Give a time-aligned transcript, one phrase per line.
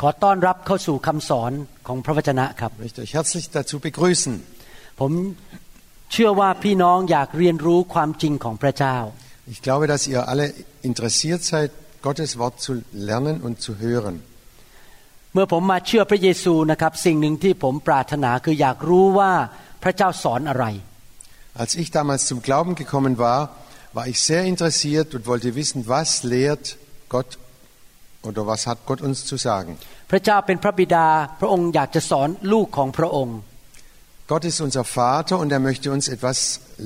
[0.00, 1.52] ขอต้อนรับเข้าสู่คำสอน
[1.86, 4.32] ของพระวจนะครับ Ich möchte euch herzlich dazu begrüßen.
[5.00, 5.12] ผม
[6.12, 8.96] เชื่อว่าพี่น้องอยากเรียนรู้ความจริงของพระเจ้า
[9.54, 10.46] Ich glaube, dass ihr alle
[10.90, 11.70] interessiert seid,
[12.06, 12.72] Gottes Wort zu
[13.08, 14.14] lernen und zu hören.
[15.34, 19.32] เมื่อผมมาเชื่อพระเยซูนะครับ สิ่งหนึ่งที่ผมปรารถนาคืออยากรู้ว่า
[19.82, 20.66] พระเจ้าสอนอะไร
[21.62, 23.40] Als ich damals zum Glauben gekommen war,
[23.96, 26.64] war ich sehr interessiert und wollte wissen, was lehrt
[27.14, 27.30] Gott
[28.28, 29.72] oder was hat Gott uns zu sagen.
[30.10, 31.06] พระเจ้าเป็นพระบิดา
[31.40, 33.38] พระองค์อยากจะสอนลูกของพระองค์
[34.32, 36.36] Gott ist unser Vater und er möchte uns etwas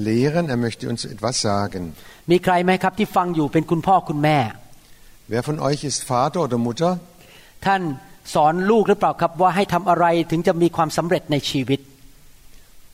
[0.08, 1.82] lehren, er möchte uns etwas sagen.
[2.30, 4.38] มีใครไหมครับที่ฟังอยู่เป็นคุณพ่อคุณแม่
[5.32, 6.92] Wer von euch ist Vater oder Mutter?
[7.66, 7.82] ท่าน
[8.34, 11.80] สอนลูกหรือเปล่าครับว่าให้ทำอะไรถึงจะมีความสำเร็จในชีวิต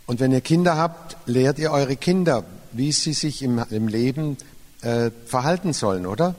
[0.09, 2.37] Und wenn ihr Kinder habt, lehrt ihr eure Kinder,
[2.73, 4.25] wie sie sich im, im Leben
[4.83, 6.35] äh, verhalten sollen, oder?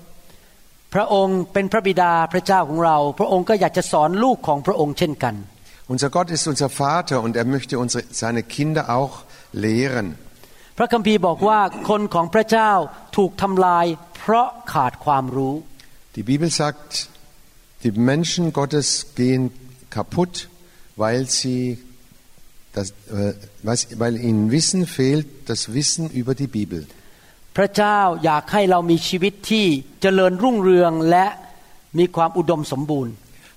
[0.93, 5.35] พระองค์เป็นพระบิดาพระเจ้าของเรา พระองค์ก็อยากจะสอนลูกของพระองค์เช่นกัน
[5.93, 9.13] Unser Gott ist unser Vater und er möchte unsere, seine Kinder auch
[9.65, 10.07] lehren.
[10.77, 12.71] พระคัมภีร์บอกว่าคนของพระเจ้า
[13.17, 13.85] ถูกทำลาย
[14.17, 15.55] เพราะขาดความรู้
[16.15, 16.89] Die Bibel sagt,
[17.83, 18.87] die Menschen Gottes
[19.19, 19.43] gehen
[19.97, 20.33] kaputt,
[21.03, 21.61] weil sie
[22.73, 26.85] das, äh, was, weil ihnen Wissen fehlt, das Wissen über die Bibel.
[27.58, 29.66] พระเจ้าอยากให้เรามีชีวิตที่
[30.02, 31.26] เจริญรุ่งเรืองและ
[31.98, 33.12] มีความอุดมสมบูรณ์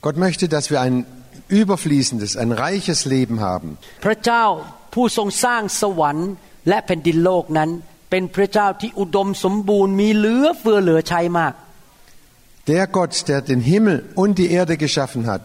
[0.05, 0.97] Gott möchte, dass wir ein
[1.61, 3.69] überfließendes, ein reiches Leben haben.
[4.05, 4.44] พระเจ้า
[4.94, 6.29] ผู้ทรงสร้างสวรรค์
[6.69, 7.69] และแผ่นดินโลกนั้น
[8.09, 11.53] เป็นพระเจ้าที่อุดมสมบูรณ์มีเหลือเฟือเหลือใช้มาก
[12.72, 15.44] Der Gott, der den Himmel und die Erde geschaffen hat,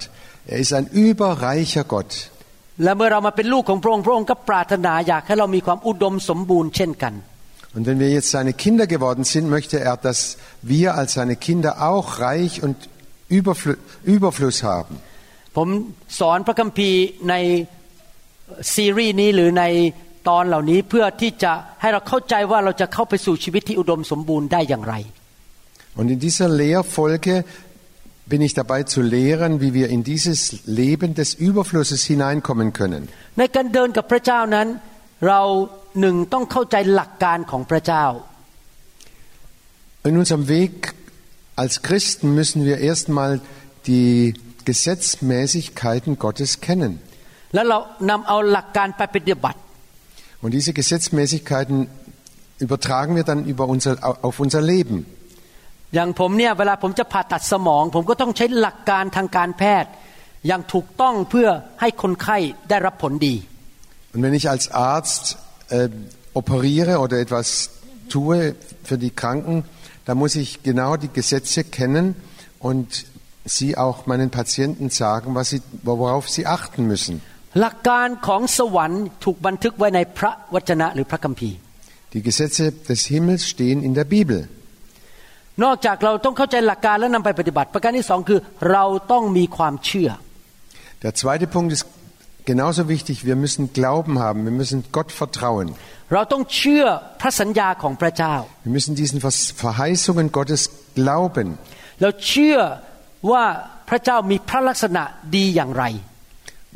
[0.53, 2.11] er ist ein überreicher Gott.
[2.83, 7.15] และเมื่อเรามาเป็นลูกของพระองค์พระองค์ก็ปรารถนาอยากให้เรามีความอุดมสมบูรณ์เช่นกัน
[7.76, 11.82] Und wenn wir jetzt seine Kinder geworden sind, möchte er, dass wir als seine Kinder
[11.82, 12.76] auch reich und
[13.30, 14.96] Überfl Überfluss haben.
[15.58, 15.70] ผม
[16.20, 17.36] สอนพระคัมภีร์ใน
[18.76, 19.64] ซีรีส์นี้หรือใน
[20.30, 24.96] ตอนเหล่านี้เพื่อที่จะให้เราเข้าใจว่าเราจะเข้าไปสู่ชีวิตที่อุดมสมบูรณ์ได้อย่างไร
[26.00, 27.34] Und in dieser Lehrfolge
[28.32, 30.40] bin ich dabei zu lehren, wie wir in dieses
[30.82, 33.02] Leben des Überflusses hineinkommen können.
[33.40, 34.68] ในการเดินกับพระเจ้านั้น
[35.28, 35.42] เรา
[36.00, 38.06] หนึ่งต้องเข้าใจหลักการของพระเจ้า
[40.10, 40.74] In unserem Weg
[41.62, 43.32] als Christen müssen wir erstmal
[43.90, 44.34] die
[44.70, 46.92] Gesetzmäßigkeiten Gottes kennen.
[47.54, 47.78] แล้วเรา
[48.10, 49.60] นำเอาหลักการไปปฏิบัติ
[50.44, 51.78] Und diese Gesetzmäßigkeiten
[52.66, 53.92] übertragen wir dann über unser,
[54.28, 54.98] auf unser Leben.
[55.96, 59.92] อย่างผมเนี่ยเวลาผมจะผ่าตัดสมอง ผมก็ต้องใช้หลักการทางการแพทย์
[60.48, 61.48] อย่างถูกต้องเพื่อ
[61.82, 62.38] ให้คนไข้
[62.70, 63.36] ได้รับผลดี
[64.14, 65.24] Und wenn ich als Arzt
[65.70, 65.90] äh,
[66.34, 67.70] operiere oder etwas
[68.10, 69.64] tue für die Kranken,
[70.06, 72.16] dann muss ich genau die Gesetze kennen
[72.60, 73.06] und
[73.46, 77.22] sie auch meinen Patienten sagen, was sie, worauf sie achten müssen.
[77.62, 81.58] หลักการของสวรรค์ถูกบันทึกไว้ในพระวจนะหรือพระคัมภีร์
[82.14, 84.40] Die Gesetze des Himmels stehen in der Bibel.
[85.64, 88.40] นอกจากเราต้องเข้าใจหลักการและนำไปปฏิบัติ ประการที่สองคือ
[88.72, 90.10] เราต้องมีความเชื่อ
[91.04, 91.86] Der zweite Punkt ist
[92.46, 93.26] genauso wichtig.
[93.26, 94.40] Wir müssen Glauben haben.
[94.50, 95.68] Wir müssen Gott vertrauen.
[96.14, 96.86] เราต้องเชื่อ
[97.22, 100.62] พระสัญญาของพระเจ้า Wir müssen diesen Vers- Verheißungen Gottes
[101.00, 101.48] glauben.
[102.02, 102.58] เราเชื่อ
[103.32, 103.46] ว่า
[103.90, 105.04] พระเจ้ามีพระลักษณะ
[105.36, 105.86] ดีอย่างไร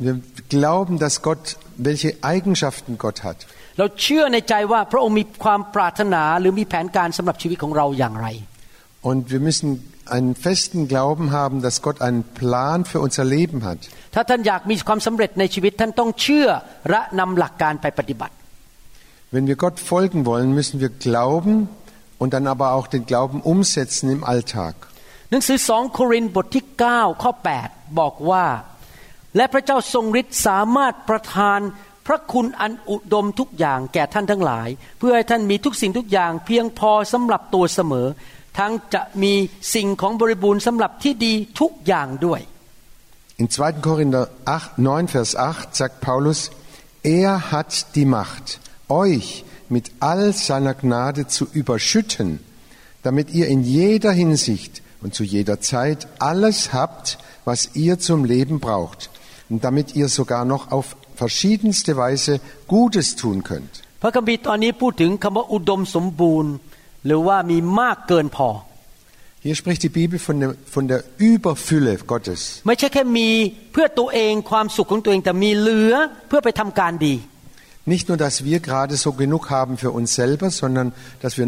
[0.04, 0.14] Wir
[0.56, 1.42] glauben, dass Gott,
[1.88, 3.38] welche Eigenschaften Gott hat.
[3.78, 8.28] เราเชื่อในใจว่าพระองค์มีความปรารถนาหรือมีแผนการสำหรับชีวิตของเราอย่างไร
[9.08, 9.68] Und wir müssen
[10.10, 13.78] einen festen Glauben haben, dass Gott einen Plan für unser Leben hat.
[14.14, 16.48] ถ้าท่านอยากมีความสำเร็จในชีวิตท่านต้องเชื่อ
[16.90, 18.34] และนำหลักการไปปฏิบัติ
[19.34, 21.54] Wenn wir Gott folgen wollen, müssen wir glauben
[22.20, 24.74] und dann aber auch den Glauben umsetzen im Alltag.
[25.30, 26.64] หนังสือสองโครินธ์บทที่
[26.94, 27.32] 9 ข้อ
[27.64, 28.46] 8 บอกว่า
[29.36, 31.60] และพระเจ้าทรงฤทธิ์สามารถประทาน
[32.06, 38.06] พระคุณอันอุดมทุกอย่างแก่ท่านทั้งหลาย เพื่อให้ท่านมีทุกสิ่งทุกอย่างเพียงพอสำหรับตัวเสมอ
[38.58, 39.34] ทั้งจะมี
[39.74, 42.42] สิ่งของบริบูรณ์สำหรับที่ดีทุกอย่างด้วย
[43.42, 43.82] In 2.
[43.88, 46.50] Korinther 8, 9, Vers 8 sagt Paulus,
[47.02, 52.28] er hat die Macht, euch mit all seiner Gnade zu überschütten,
[53.02, 58.58] damit ihr in jeder Hinsicht und zu jeder Zeit alles habt, was ihr zum Leben
[58.58, 59.10] braucht.
[59.48, 63.74] damit ihr sogar noch auf verschiedenste Weise Gutes tun könnt.
[64.02, 66.52] พระคัมภีร์ตอนนี้พูดถึงคำว่าอุดมสมบูรณ์
[67.06, 68.50] หรือว่ามีมากเกินพอ
[69.46, 71.00] Hier spricht die Bibel von der, von der
[71.30, 72.40] Überfülle Gottes.
[72.66, 73.28] ไม่ใช่แค่มี
[73.72, 75.94] เพื่อตัวเองความสุขของตัวเองแต่มีเหลือ
[76.28, 77.14] เพื่อไปทำการดี
[77.94, 80.88] Nicht nur, dass wir gerade so genug haben für uns selber, sondern
[81.22, 81.46] dass wir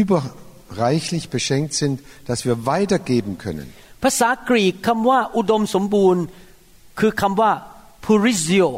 [0.00, 1.94] überreichlich beschenkt sind,
[2.28, 3.66] dass wir weitergeben können.
[4.04, 6.22] ภาษากรีกคำว่าอุดมสมบูรณ์
[6.98, 7.52] คือคำว่า
[8.06, 8.68] purizio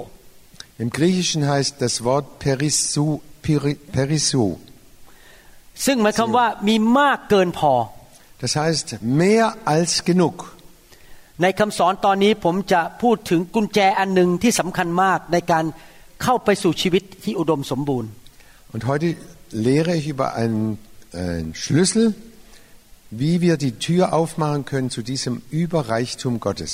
[0.84, 3.06] Im Griechischen heißt das Wort perisu,
[3.42, 4.44] peri, perisu.
[5.86, 7.74] ซึ่งหมายความว่ามีมากเกินพอ
[8.42, 8.88] Das heißt
[9.22, 10.36] mehr als genug.
[11.42, 15.64] ในคำสอนตอนนี้ผมจะพูดถึงกุญแจอันหนึ่งที่สำคัญมากในการ
[16.22, 18.10] เข้าไปสู่ชีวิตที่อุดมสมบูรณ์
[18.74, 19.06] Und heute
[19.68, 20.64] lehre ich über einen,
[21.24, 22.04] einen Schlüssel,
[23.22, 26.72] wie wir die Tür aufmachen können zu diesem Überreichtum Gottes.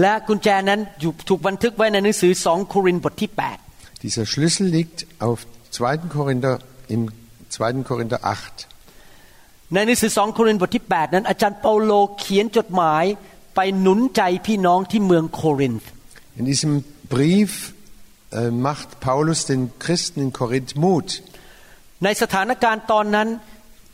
[0.00, 3.30] และกุญแจนั้นอยู่ถูกบันทึกไว้ในหนังสือสองโครินธ์บทที่
[4.04, 5.38] Dieser Schlüssel liegt auf
[5.70, 6.08] 2.
[6.16, 6.54] Korinther,
[6.88, 7.02] im
[7.49, 7.89] 2.
[7.89, 8.33] Korinther 8.
[8.33, 13.03] 8ในหนังสือสองโครินธ์บทที่ 8 นั้นอาจารย์เปาโลเขียนจดหมาย
[13.55, 15.89] ไปหนุนใจพี่น้องที่เมืองโครินธ์
[16.39, 16.73] In diesem
[17.15, 17.51] Brief
[18.31, 21.07] äh, macht Paulus den Christen in Korinth Mut.
[22.03, 23.27] ในสถานการณ์ตอนนั้น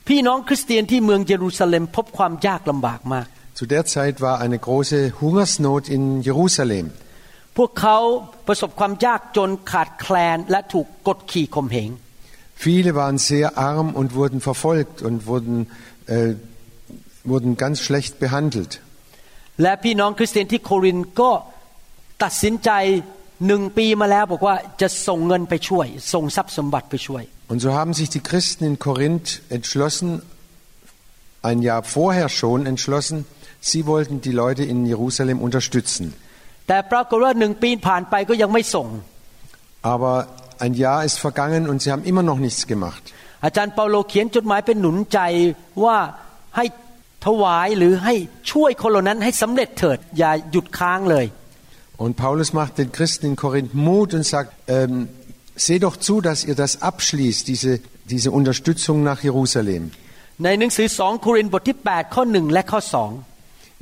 [0.07, 3.27] พี่น้องคริสเตียนที่เมืองเยรูซาเล็มพบความยากลำบากมาก
[3.59, 6.85] Zu der Zeit war eine große Hungersnot in Jerusalem.
[7.57, 7.97] พวกเขา
[8.47, 11.89] ประสบความยากจนขาดแคลนและถูกกดขี่ข่มเหง
[12.62, 15.56] Viele waren sehr arm und wurden verfolgt und wurden,
[16.06, 16.34] äh,
[17.24, 18.72] wurden ganz schlecht behandelt.
[19.62, 21.30] และพี่น้องคริสเตียนที่โครินธ์ก็
[22.22, 22.70] ตัดสินใจ
[23.46, 30.08] หนึ่งปีมาแล้วบอกว่าจะส่งเงินไปช่วย ส่งทรัพย์สมบัติไปช่วย Und so haben sich die Christen in Korinth entschlossen,
[31.50, 33.18] ein Jahr vorher schon entschlossen,
[33.70, 36.06] sie wollten die Leute in Jerusalem unterstützen.
[36.68, 38.86] แต่ปรากฏว่าหนึ่งปีผ่านไปก็ยังไม่ส่ง
[39.92, 40.14] Aber
[40.64, 43.02] ein Jahr ist vergangen und sie haben immer noch nichts gemacht.
[43.44, 45.18] อาจารย์เปาโลเขียนจดหมายเป็นหนุนใจ
[45.84, 45.98] ว่า
[46.56, 46.64] ให้
[47.26, 48.14] ถวายหรือให้
[48.52, 51.26] ช่วยคนเหล่านั้นให้สำเร็จเถิด อย่าหยุดค้างเลย
[52.04, 55.08] Und Paulus macht den Christen in Korinth Mut und sagt, ähm,
[55.56, 57.80] seht doch zu, dass ihr das abschließt, diese,
[58.12, 59.82] diese Unterstützung nach Jerusalem.
[60.44, 63.10] ในหนังสือสองโครินธ์บทที่ 8 ข้อหนึ่งและข้อสอง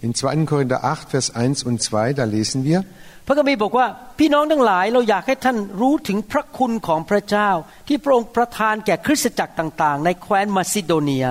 [0.03, 0.47] In 2.
[0.47, 2.81] Korinther 8, Vers 1 und 2, da lesen wir,
[3.27, 3.87] พระคัมภีร์บอกว่า
[4.19, 7.51] พี่น้องทั้งหลายเราอยากให้ท่านรู้ถึงพระคุณของพระเจ้า
[7.89, 11.27] ที่พระองค์ประทานแก่คริสตจักรต่าง ๆ ในแคว้นมาซิโดเนีย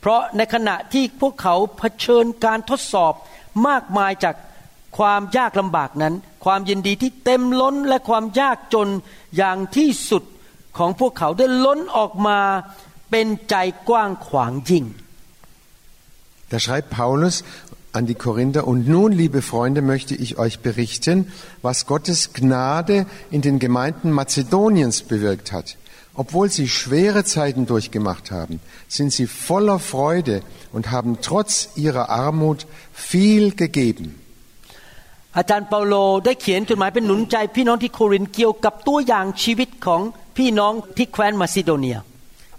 [0.00, 3.12] เพราะในขณะที่พวกเขาเผชิญการทดสอบ
[3.68, 4.34] มากมายจาก
[4.98, 6.14] ความยากลำบากนั้น
[6.44, 8.88] ความยินดีที่เต็มล้นและความยากจน
[9.36, 10.24] อย่างที่สุด
[10.78, 12.38] ของพวกเขาได้ล้นออกมา
[13.10, 13.54] เป็นใจ
[13.88, 14.86] กว้างขวางยิ่ง
[16.52, 17.36] Da schreibt Paulus
[17.92, 23.42] an die Korinther, und nun, liebe Freunde, möchte ich euch berichten, was Gottes Gnade in
[23.42, 25.76] den Gemeinden Mazedoniens bewirkt hat.
[26.14, 30.42] Obwohl sie schwere Zeiten durchgemacht haben, sind sie voller Freude
[30.72, 34.06] und haben trotz ihrer Armut viel gegeben.
[35.36, 40.00] อาจารย์เปาโลได้เขียนจดหมายเป็นหนุนใจพี่น้องที่โครินธ์เกี่ยวกับตัวอย่างชีวิตของ
[40.36, 41.98] พี่น้องที่แคว้นมาซิโดเนีย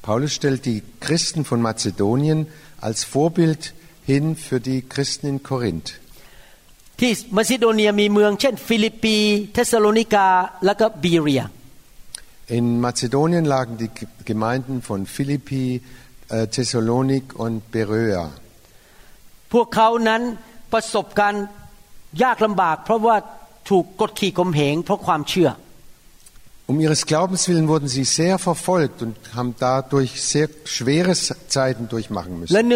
[0.08, 2.40] Paulus stellt die Christen von Mazedonien
[2.88, 3.62] als Vorbild
[4.12, 5.90] hin für die Christen in Korinth.
[7.00, 9.18] ที่มาซิโดเนียมีเมืองเช่น ฟิลิปปี
[9.54, 10.28] เทสโลนิกา
[10.66, 11.44] และก็บีเรีย
[12.58, 13.92] In Mazedonien lagen die
[14.26, 15.66] Gemeinden von Philippi,
[16.30, 18.26] äh, Thessalonik und Beröa.
[19.54, 20.22] พวกเขานั้น
[20.74, 21.46] ประสบการณ์
[22.24, 23.16] ยากลำบาก เพราะว่า
[23.70, 25.50] ถูกกดขี่ข่มเหงเพราะความเชื่อ
[26.72, 31.14] Um ihres Glaubens willen wurden sie sehr verfolgt und haben dadurch sehr schwere
[31.58, 32.70] Zeiten durchmachen และ müssen.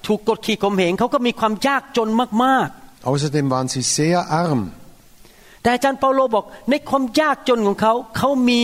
[0.00, 2.08] ากถูกกดขี่ข่มเหงเขาก็มีความยากจน
[2.44, 2.68] มาก
[3.10, 4.60] Außerdem waren sie sehr arm.
[4.70, 8.62] ๆ แต่อาจารย์เปาโลบอกในความยากจนของเขาเขามี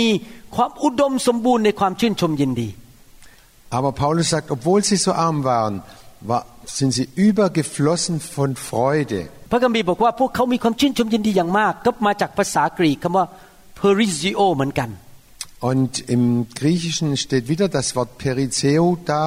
[0.57, 2.69] ความอุดมสมบูรณ์ในความชื่นชมยินดี
[3.77, 5.75] Aber Paulus sagt, obwohl sie so arm waren,
[6.31, 6.43] war,
[6.79, 9.21] sind sie übergeflossen von Freude.
[9.51, 13.27] พระคัมภีร์บอกว่าพวกเขามีความชื่นชมยินดีอย่างมาก ก็มาจากภาษากรีกคำว่า
[13.81, 14.91] perizio เหมือนกัน
[15.71, 16.25] Und im
[16.61, 19.23] Griechischen steht wieder das Wort Perizeo da,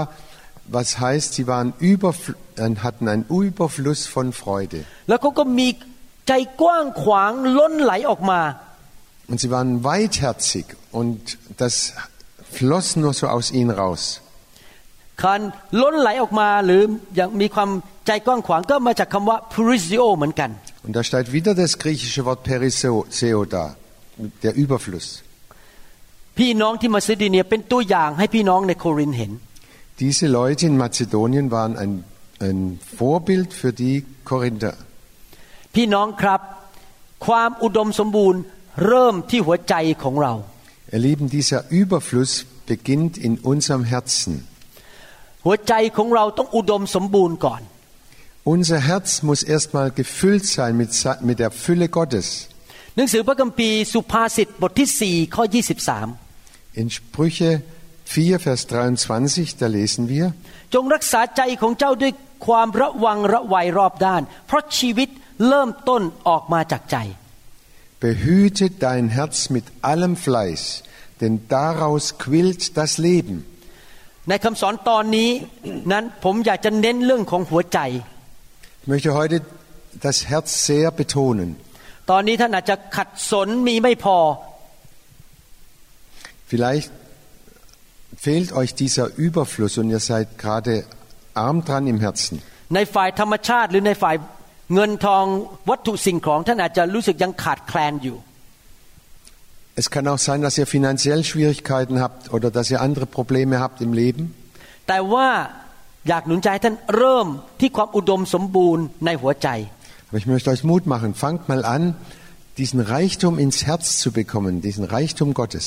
[0.69, 4.79] was heißt, sie waren überfl äh, hatten einen Überfluss von Freude.
[5.09, 5.67] แล้วเขาก็มี
[6.27, 8.41] ใจกว้างขวางล้นไหลออกมา
[9.29, 10.65] Und sie waren weitherzig
[10.99, 11.19] und
[11.61, 11.73] das
[12.57, 14.03] floss nur so aus ihnen raus.
[15.23, 15.41] การ
[15.81, 16.81] ล้นไหลออกมาหรือ
[17.15, 17.69] อย่างมีความ
[18.07, 20.49] ใจกว้างขวางก็มาจากคำว่า perizio เหมือนกัน
[20.85, 23.65] Und da steht wieder das griechische Wort Periseo da,
[24.43, 25.07] der Überfluss.
[26.37, 29.31] พี่น้องที่มาซิโดเนียเป็นตัวอย่างให้พี่น้องในโครินธ์เห็น
[30.03, 31.91] Diese Leute in Mazedonien waren ein,
[32.47, 32.59] ein
[32.99, 33.95] Vorbild für die
[34.31, 34.73] Korinther.
[35.75, 36.41] พี่น้องครับ
[37.27, 38.41] ความอุดมสมบูรณ์
[38.87, 40.33] เริ่มที่หัวใจของเรา
[40.95, 42.31] Ihr Lieben, dieser Überfluss
[42.71, 44.33] beginnt in unserem Herzen.
[45.45, 47.61] หัวใจของเราต้องอุดมสมบูรณ์ก่อน
[48.53, 52.27] Unser Herz muss erstmal gefüllt sein mit, Sa- mit der Fülle Gottes.
[52.95, 54.89] หนังสือพระคัมภีร์สุภาษิตบทที่
[55.25, 55.43] 4 ข้อ
[56.11, 57.78] 23 In Sprüche 4,
[58.45, 60.25] Vers 23, da lesen wir,
[60.73, 62.13] จงรักษาใจของเจ้าด้วย
[62.47, 65.09] ความระวังระวัยรอบด้าน เพราะชีวิต
[65.47, 66.97] เริ่มต้นออกมาจากใจ
[68.05, 70.61] behüte dein Herz mit allem Fleiß,
[71.21, 73.37] denn daraus quillt das Leben.
[74.29, 75.29] ในคำสอนตอนนี้
[75.91, 77.79] นั้นผมอยากจะเน้นเรื่องของหัวใจ
[78.81, 79.35] Ich möchte heute
[80.07, 81.49] das Herz sehr betonen.
[82.11, 84.17] ตอนนี้ท่านอาจจะขัดสนมีไม่พอ
[86.49, 86.89] Vielleicht
[88.19, 90.85] fehlt euch dieser Überfluss und ihr seid gerade
[91.33, 92.41] arm dran im Herzen.
[92.75, 94.15] ในฝ่ายธรรมชาติหรือในฝ่าย
[94.73, 95.25] เงินทอง
[95.69, 98.17] วัตถุสิ่งของท่านอาจจะรู้สึกยังขาดแคลนอยู่
[99.81, 103.77] Es kann auch sein, dass ihr finanziell Schwierigkeiten habt oder dass ihr andere Probleme habt
[103.85, 104.23] im Leben.
[104.87, 105.29] แต่ว่า
[106.09, 107.27] อยากหนุนใจให้ท่านเริ่ม
[107.59, 109.47] ที่ความอุดมสมบูรณ์ในหัวใจ
[110.07, 111.09] Aber ich möchte euch Mut machen.
[111.23, 111.83] Fangt mal an,
[112.61, 115.65] diesen Reichtum ins Herz zu bekommen, diesen Reichtum Gottes.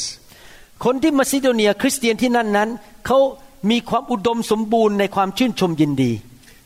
[0.84, 2.68] คนที่มาซิโดเนียคริสเตียนที่นั่นนั้น
[3.06, 3.18] เขา
[3.70, 6.12] มีความอุดมสมบูรณ์ในความชื่นชมยินดี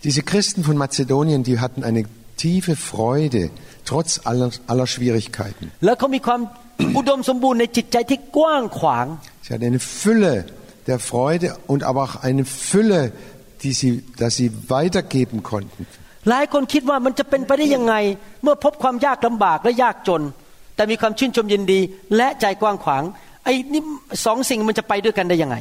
[0.07, 2.03] Diese Christen von Mazedonien, die hatten eine
[2.43, 3.43] tiefe Freude,
[3.85, 5.65] trotz aller, aller Schwierigkeiten.
[5.85, 6.41] และเขามีความ
[6.97, 9.07] อุดมสมบูรณ์ในจิตใจที่กว้างขวาง
[9.45, 10.35] Sie hatten eine Fülle
[10.91, 13.03] der Freude und aber auch eine Fülle,
[13.63, 15.83] die sie, dass sie weitergeben konnten.
[16.31, 17.95] หลายคนคิดว่ามันจะเป็นไปได้ยังไง
[18.43, 20.23] เมื่อพบความยากลำบากและยากจน
[20.77, 21.81] แต่มีความชื่นชมยินดี
[22.17, 23.03] และใจกว้างขวาง
[23.47, 23.83] ไอ้นี่
[24.27, 25.59] สองสิ่งมันจะไปด้วยกันได้ยังไง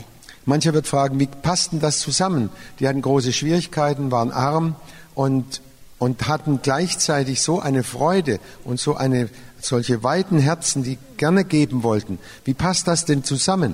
[0.51, 2.49] Mancher wird fragen, wie passt denn das zusammen?
[2.79, 4.75] Die hatten große Schwierigkeiten, waren arm
[5.13, 5.61] und,
[5.99, 11.83] und hatten gleichzeitig so eine Freude und so eine, solche weiten Herzen, die gerne geben
[11.83, 12.17] wollten.
[12.43, 13.73] Wie passt das denn zusammen?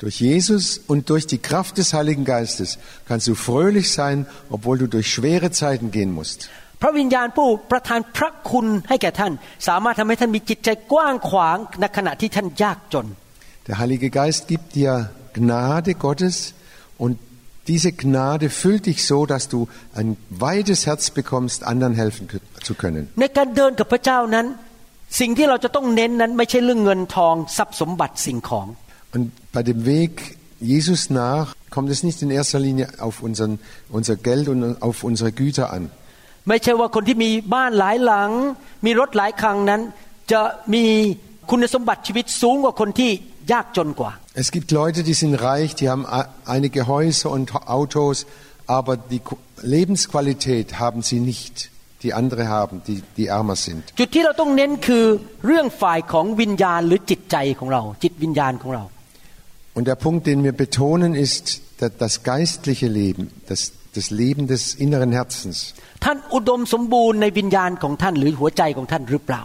[0.03, 2.69] Durch Jesus und durch die Kraft des Heiligen Geistes
[3.07, 4.17] kannst du fröhlich sein,
[4.55, 6.39] obwohl du durch schwere Zeiten gehen musst.
[6.81, 9.33] พระวิญญาณผู้ประทานพระคุณให้แก่ท่าน
[9.67, 13.05] สามารถทำให้ท่านมีจิตใจกว้างขวางในขณะที่ท่านยากจน
[13.67, 14.91] Der Heilige Geist gibt dir
[15.37, 16.35] Gnade Gottes
[17.03, 17.13] und
[17.67, 19.59] diese Gnade füllt dich so, dass du
[19.99, 23.03] ein weites Herz bekommst, anderen helfen kö- zu können.
[23.21, 24.45] ในการเดินกับพระเจ้านั้น
[25.19, 28.67] สิ่งที่เราจะต้องเน้นนั้นไม่ใช่เรื่องเงินทองทรัพย์สมบัติสิ่งของ
[29.15, 30.11] Und bei dem Weg
[30.73, 33.53] Jesus nach kommt es nicht in erster Linie auf unseren,
[33.97, 35.83] unser Geld und auf unsere Güter an.
[36.49, 38.29] ไม่ใช่ว่าคนที่มีบ้านหลายหลัง
[38.85, 39.81] มีรถหลายคันนั้น
[40.31, 40.41] จะ
[40.73, 40.83] มี
[41.49, 43.11] คุณสมบัติชีวิตสูงกว่าคนที่
[43.51, 44.11] ยากจนกว่า
[44.43, 47.45] Es gibt Leute, die sind reich, die haben a- einige Häuser und
[47.79, 48.17] Autos,
[48.77, 49.37] aber die Qu-
[49.75, 51.69] Lebensqualität haben sie nicht,
[52.03, 53.83] die andere haben, die, die ärmer sind.
[53.99, 55.05] จุดที่เราต้องเน้นคือ
[55.45, 58.83] เรื่องฝ่ายของวิญญาณหรือจิตใจของเรา จิตวิญญาณของเรา
[59.77, 61.45] Und der Punkt, den wir betonen, ist
[61.79, 63.59] da- das geistliche Leben, das,
[63.97, 65.57] das Leben des inneren Herzens.
[66.05, 69.43] ท่านอุดมสมบูรณ์ในวิญญาณของท่านหรือหัวใจของท่านหรือเปล่า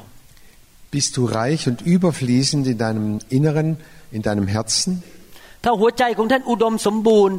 [0.96, 3.68] Bist du reich und überfließend in deinem Inneren,
[4.16, 4.92] in deinem Herzen?
[5.64, 7.36] ถ้าหัวใจของท่านอุดมสมบูรณ์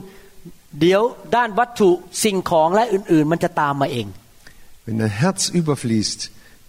[0.80, 1.02] เดี๋ยว
[1.36, 1.90] ด้านวัตถุ
[2.24, 4.08] สิ่งของและอื่น ๆ มันจะตามมาเอง
[4.86, 6.20] Wenn dein Herz überfließt,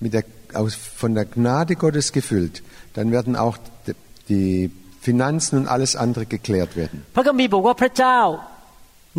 [0.04, 0.25] mit der,
[0.61, 2.54] aus, von der Gnade Gottes gefüllt,
[2.95, 3.95] dann werden auch die,
[4.28, 6.99] die Finanzen und alles andere geklärt werden.
[7.16, 8.21] พระคัมภีร์บอกว่าพระเจ้า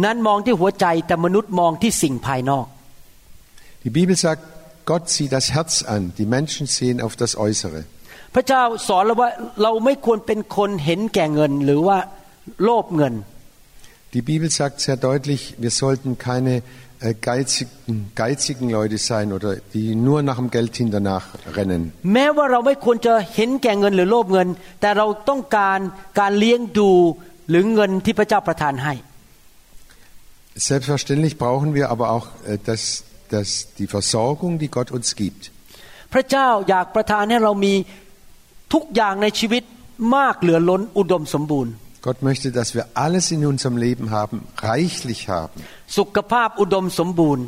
[0.06, 2.66] นั้นมองที่หัวใจแต่มนุษย์มองที่สิ่งภายนอก
[3.84, 4.42] Die Bibel sagt,
[4.86, 7.82] Gott sieht das Herz an, die Menschen sehen auf das Äußere.
[8.36, 9.30] พระเจ้าสอนเราว่า
[9.64, 11.98] เราไม่ควรเป็นคนเห็นแก่เงินหรือว่า
[12.64, 13.14] โลภเงิน
[14.16, 16.64] Die Bibel sagt sehr deutlich, wir sollten keine
[17.00, 21.26] äh, geizigen, geizigen Leute sein oder die nur nach dem Geld hinternach
[21.58, 21.82] rennen.
[22.14, 24.48] แม้ว่าเราไม่ควรจะเห็นแก่เงินหรือโลภเงิน
[24.82, 25.80] แต่เราต้องการ
[26.20, 26.92] การเลี้ยงดู
[27.50, 28.96] หรือเงินที่พระเจ้าประทานให้
[30.72, 32.82] Selbstverständlich brauchen wir aber auch äh, das,
[33.34, 33.48] das,
[33.80, 35.44] die Versorgung, die Gott uns gibt.
[36.14, 37.74] พระเจ้าอยากประทานให้เรามี
[38.74, 39.64] ทุกอย่างในชีวิต
[40.16, 41.74] มากเหลือล้นอุดมสมบูรณ์
[42.08, 44.38] Gott möchte, dass wir alles in unserem Leben haben,
[44.72, 45.58] reichlich haben.
[45.98, 47.46] สุขภาพอุดมสมบูรณ์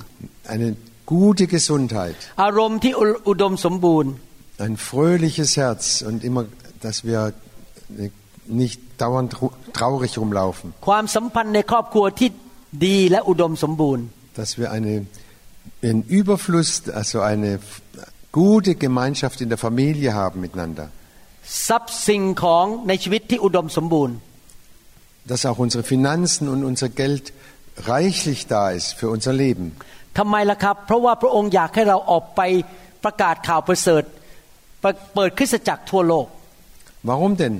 [0.54, 0.70] Eine
[1.14, 4.12] gute Gesundheit, อารมณ์ที่อุอุดมสมบูรณ์
[4.66, 6.44] ein fröhliches Herz und immer,
[6.86, 7.20] dass wir
[8.04, 8.10] äh,
[8.62, 10.68] nicht dauernd ru- traurig rumlaufen.
[10.88, 12.30] ความสัมพันธ์ในครอบครัวที่
[12.86, 14.04] ดีและอุดมสมบูรณ์
[14.40, 14.94] dass wir eine,
[15.84, 17.60] einen Überfluss, also eine
[18.32, 20.88] gute Gemeinschaft in der Familie haben miteinander.
[21.68, 24.16] ทรัพย์สิ่งของในชีวิตที่อุดมสมบูรณ์
[25.32, 27.26] Dass auch unsere Finanzen und unser Geld
[27.94, 29.66] reichlich da ist für unser Leben.
[30.18, 32.42] ทำไมล่ะครับ เพราะว่าพระองค์อยากให้เราออกไป
[33.04, 34.04] ประกาศข่าวประเสริฐ
[34.82, 36.28] เปิดเปิดคริสตจักรทั่วโลก
[37.10, 37.56] Warum denn?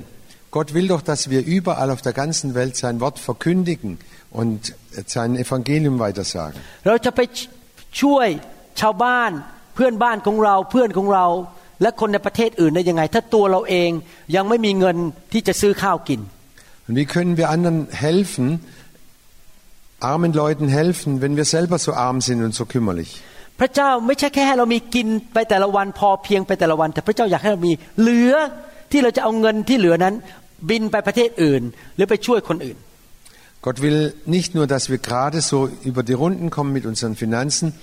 [0.56, 3.90] Gott will doch, dass wir überall auf der ganzen Welt sein Wort verkündigen
[4.30, 4.74] und
[5.14, 6.58] sein Evangelium weitersagen.
[6.86, 7.20] เราจะไป
[8.01, 8.27] ช่วย
[8.81, 9.31] ชาวบ้าน
[9.75, 11.25] เพื่อนบ้านของเราเพื่อนของเรา
[11.81, 13.89] และคนในประเทศอื่นได้ยังไง ถ้าตัวเราเอง
[14.35, 14.97] ยังไม่มีเงิน
[15.33, 16.21] ที่จะซื้อข้าวกิน
[16.87, 17.77] Und wie können wir anderen
[18.07, 18.45] helfen,
[19.99, 23.11] armen Leuten helfen, wenn wir selber so arm sind und so kümmerlich?
[23.59, 28.33] พระเจ้าไม่ใช่แค่ให้เรามีกินไปแต่ละวันพอเพียงไปแต่ละวัน แต่พระเจ้าอยากให้เรามีเหลือ
[28.91, 30.15] ที่เราจะเอาเงินที่เหลือนั้น
[30.69, 31.61] บินไปประเทศอื่น
[31.95, 32.77] หรือไปช่วยคนอื่น
[33.61, 37.73] Gott will nicht nur, dass wir gerade so über die Runden kommen mit unseren Finanzen,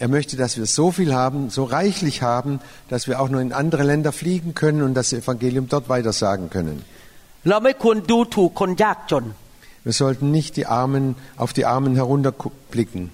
[0.00, 3.52] er möchte, dass wir so viel haben, so reichlich haben, dass wir auch nur in
[3.52, 6.82] andere Länder fliegen können und das Evangelium dort weitersagen können.
[9.84, 13.10] Wir sollten nicht die Armen, auf die Armen herunterblicken.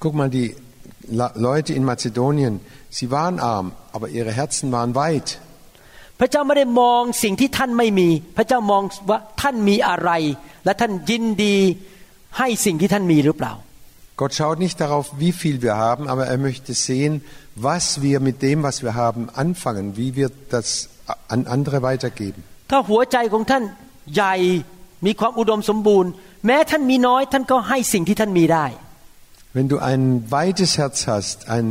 [0.00, 0.56] Guck mal, die
[1.08, 2.60] Leute in Mazedonien,
[2.90, 5.38] sie waren arm, aber ihre Herzen waren weit.
[6.19, 10.11] พระเจ้าไม่ได้มองสิ่งที่ท่านไม่มี พระเจ้ามองว่าท่านมีอะไร
[10.65, 11.57] และท่านยินดี
[12.37, 13.53] ให้สิ่งที่ท่านมีหรือเปล่า
[14.21, 17.13] Gott schaut nicht darauf, wie viel wir haben, aber er möchte sehen,
[17.55, 20.67] was wir mit dem, was wir haben, anfangen, wie wir das
[21.33, 22.41] an andere weitergeben.
[22.71, 23.63] ถ้าหัวใจของท่าน
[24.15, 24.35] ใหญ่
[25.05, 26.11] มีความอุดมสมบูรณ์
[26.45, 28.65] แม้ท่านมีน้อยท่านก็ให้สิ่งที่ท่านมีได้
[29.55, 30.03] Wenn du ein
[30.37, 31.67] weites Herz hast, ein,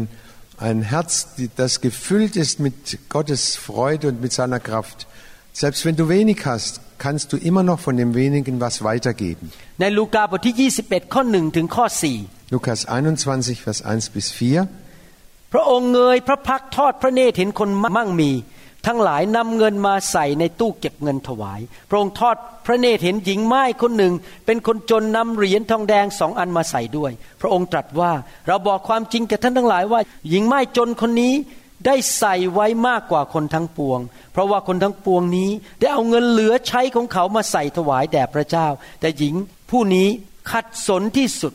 [0.59, 2.77] ein Herz, die- das gefüllt ist mit
[3.09, 4.99] Gottes Freude und mit seiner Kraft,
[5.53, 9.45] selbst wenn du wenig hast, kannst du immer noch von dem wenigen was weitergeben.
[9.81, 11.87] ในลูกาบทที่ 21 ข้อ1ถึงข้อ
[12.55, 14.41] Lukas 21, Vers 1 bis 4.
[14.41, 18.31] 4 พระองค์เงยพระพักตร์ทอดพระเนตรเห็นคนมั่งมี
[18.88, 24.14] ทั้งหลายนำเงินมาใส่ในตู้เก็บเงินถวาย พระองค์ทอดพระเนตรเห็นหญิงไม้คนหนึ่ง
[24.46, 28.12] เป็นคนจนนำเหรียญทองแดงสองอันมาใส่ด้วย พระองค์ตรัสว่า
[28.48, 31.34] เราบอกความจริงแก่ท่านทั้งหลายว่า หญิงไม้จนคนนี้
[31.86, 34.00] ได้ใส่ไว้มากกว่าคนทั้งปวง
[34.32, 38.68] เพราะว่าคนทั้งปวงนี้ได้เอาเงินเหลือใช้ของเขามาใส่ถวายแด่พระเจ้า
[39.00, 39.36] แต่หญิง
[39.72, 40.08] ผู้นี้
[40.52, 41.54] ขัดสนที่สุด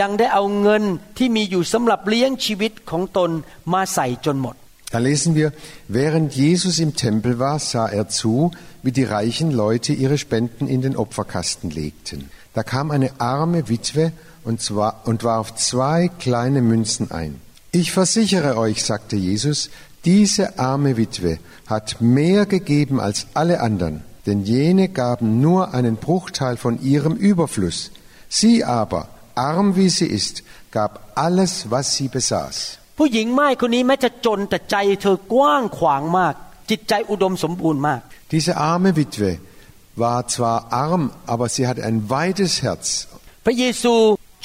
[0.00, 0.82] ยังได้เอาเงิน
[1.18, 3.30] ที่มีอยู่สำหรับเลี้ยงชีวิตของตน
[3.72, 4.56] มาใส่จนหมด
[4.94, 5.52] Da lesen wir,
[5.88, 8.52] während Jesus im Tempel war, sah er zu,
[8.84, 12.30] wie die reichen Leute ihre Spenden in den Opferkasten legten.
[12.52, 14.12] Da kam eine arme Witwe
[14.44, 17.40] und, warf zwei kleine Münzen ein.
[17.72, 19.68] Ich versichere euch, sagte Jesus,
[20.04, 26.56] diese arme Witwe hat mehr gegeben als alle anderen, denn jene gaben nur einen Bruchteil
[26.56, 27.90] von ihrem Überfluss.
[28.28, 32.78] Sie aber, arm wie sie ist, gab alles, was sie besaß.
[32.97, 36.33] ผู้หญิงไม้คนนี้แม้จะจนแต่ใจเธอกว้างขวางมาก
[36.69, 37.99] จิตใจอุดมสมบูรณ์มาก
[38.35, 39.29] Diese arme Witwe
[40.03, 42.85] war zwar arm, aber sie hatte ein weites Herz.
[43.45, 43.93] พระเยซู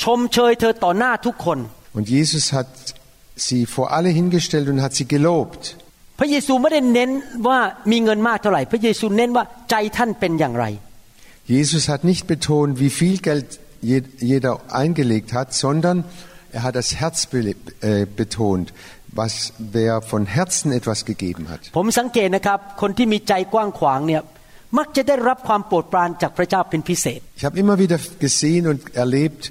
[0.02, 1.58] ชมเชยเธอต่อหน้าทุกคน
[1.96, 2.68] Und Jesus hat
[3.46, 5.62] sie vor alle hingestellt und hat sie gelobt.
[6.18, 7.10] พระเยซูไม่ได้เน้น
[7.48, 7.58] ว่า
[7.90, 10.64] มีเงินมากเท่าไหร่ พระเยซูเน้นว่าใจท่านเป็นอย่างไร
[11.56, 13.48] Jesus hat nicht betont, wie viel Geld
[13.90, 15.96] je- jeder eingelegt hat, sondern
[16.56, 17.38] er hat das Herz be
[17.80, 18.72] äh, betont,
[19.20, 21.60] was wer von Herzen etwas gegeben hat.
[21.76, 24.22] ผมสังเกตนะครับ คนที่มีใจกว้างขวางเนี่ย
[24.78, 29.42] มักจะได้รับความโปรดปรานจากพระเจ้าเป็นพิเศษ Ich habe immer wieder gesehen und erlebt,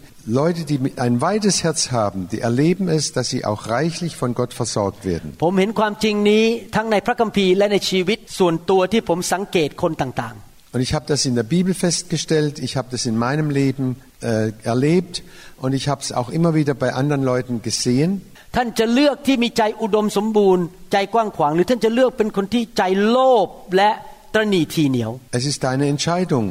[0.41, 4.29] Leute, die mit- ein weites Herz haben, die erleben es, dass sie auch reichlich von
[4.39, 5.27] Gott versorgt werden.
[5.43, 6.43] ผมเห็นความจริงนี้
[6.75, 10.35] ทั้งในพระคัมภีร์และในชีวิตส่วนตัวที่ผมสังเกตคนต่าง
[10.73, 14.51] Und ich habe das in der Bibel festgestellt, ich habe das in meinem Leben äh,
[14.63, 15.21] erlebt
[15.57, 18.21] und ich habe es auch immer wieder bei anderen Leuten gesehen.
[18.27, 23.91] ๆ ท่านจะเลือกที่มีใจอุดมสมบูรณ์ ใจกว้างขวาง หรือท่านจะเลือกเป็นคนที่ใจโลภและ
[24.33, 26.45] ตระหนี่ทีเหนียว Es ist deine Entscheidung.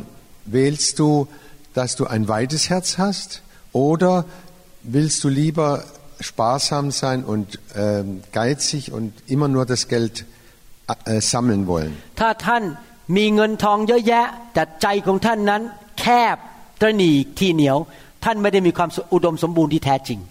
[0.57, 1.11] Wählst du,
[1.78, 3.31] dass du ein weites Herz hast
[3.88, 4.12] oder
[4.96, 5.70] willst du lieber
[6.28, 10.14] sparsam sein und ähm, geizig und immer nur das Geld
[11.05, 11.92] äh, sammeln wollen?
[12.20, 12.62] ถ้าท่าน
[13.15, 15.62] มีเงินทองเยอะแยะแต่ใจของท่านนั้น
[16.00, 16.38] แคบ
[16.82, 17.78] ตระหนี่ทีเหนียว
[18.24, 20.22] ท่านไม่ได้มีความอุดมสมบูรณ์ที่แท้จริง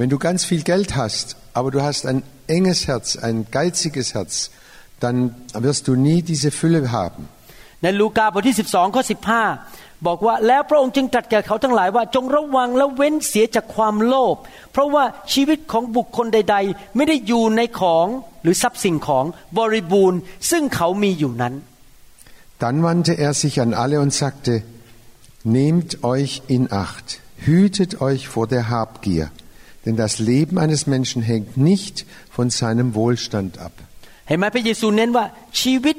[0.00, 1.26] Wenn du ganz viel Geld hast,
[1.58, 4.50] aber du hast ein enges Herz, ein geiziges Herz,
[5.00, 5.16] dann
[5.66, 7.22] wirst du nie diese Fülle haben.
[7.82, 9.02] ในลูกาบทที่ 12ข้อ
[9.54, 14.36] 15 บอกว่าแล้วพระองค์จึงตรัสแก่เขาทั้งหลายว่าจงระวังและเว้นเสียจากความโลภ
[14.72, 18.06] เพราะว่าชีวิตของบุคคลใด ๆ ไม่ได้อยู่ในของ
[18.43, 19.25] หรือทรัพย์สิ่งของ
[19.57, 20.19] บริบูรณ์
[20.51, 21.55] ซึ่งเขามีอยู่นั้น
[22.63, 24.63] Dann wandte er sich an alle und sagte,
[25.43, 27.07] Nehmt euch in Acht,
[27.37, 29.29] hütet euch vor der Habgier,
[29.85, 31.95] denn das Leben eines Menschen hängt nicht
[32.35, 33.73] von seinem Wohlstand ab.
[34.27, 35.25] เห็นไหมพระเยซูเน้นว่า
[35.61, 35.95] ชีวิต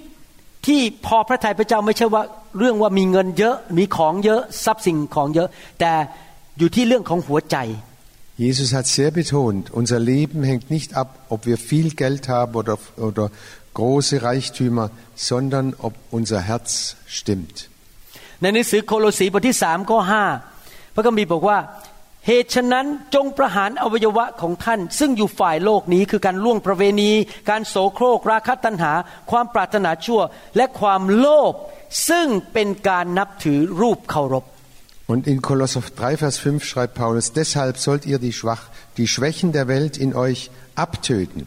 [0.66, 2.22] ที่พอพระทัยพระเจ้าไม่ใช่ว่า
[2.58, 5.48] เรื่องว่ามีเงินเยอะมีของเยอะทรัพย์สิ่งของเยอะ
[5.80, 5.92] แต่
[6.58, 7.56] อยู่ที่เรื่องของหัวใจ
[8.35, 12.79] Jesus hat sehr betont, unser Leben hängt nicht ab, ob wir viel Geld haben oder,
[12.97, 13.29] oder
[13.75, 17.69] große Reichtümer, sondern ob unser Herz stimmt.
[18.41, 20.23] ในหนังสือโคโลสีบทที่สามข้อห้า
[20.95, 21.59] พระคัมภีร์บอกว่า
[22.27, 27.11] เหตุฉะนั้นจงประหารอวัยวะของท่าน ซึ่งอยู่ฝ่ายโลกนี้คือการล่วงประเวณี
[27.49, 28.93] การโสโครกราคะตัณหา
[29.31, 30.21] ความปรารถนาชั่ว
[30.57, 31.53] และความโลภ
[32.09, 34.43] ซึ่งเป็นการนับถือรูปเคารพ
[35.06, 38.64] Und in Kolosser 3, Vers 5 schreibt Paulus, deshalb sollt ihr die, Schwach,
[38.98, 41.46] die Schwächen der Welt in euch abtöten.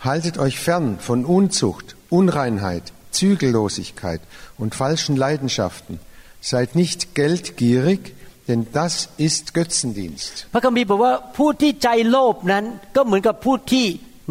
[0.00, 4.20] Haltet euch fern von Unzucht, Unreinheit, Zügellosigkeit
[4.56, 5.98] und falschen Leidenschaften.
[6.40, 8.14] Seid nicht geldgierig,
[8.48, 10.34] denn das ist Götzendienst.
[10.54, 12.64] พระคัมภีร์บอกว่าผู้ที่ใจโลภนั้น
[12.96, 13.86] ก็เหมือนกับผู้ที่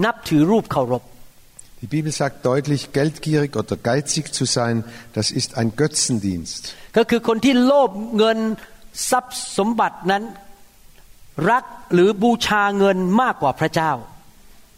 [0.06, 1.04] นับถือรูปเคารพ
[1.86, 6.62] Die Bibel sagt deutlich, geldgierig oder geizig zu sein, das ist ein Götzendienst.
[6.98, 8.40] ก็คือคนที่โลภเงิน
[9.10, 10.24] ทรัพย์สมบัตินั้น
[11.52, 13.92] รักหรือบูชาเงินมากกว่าพระเจ้า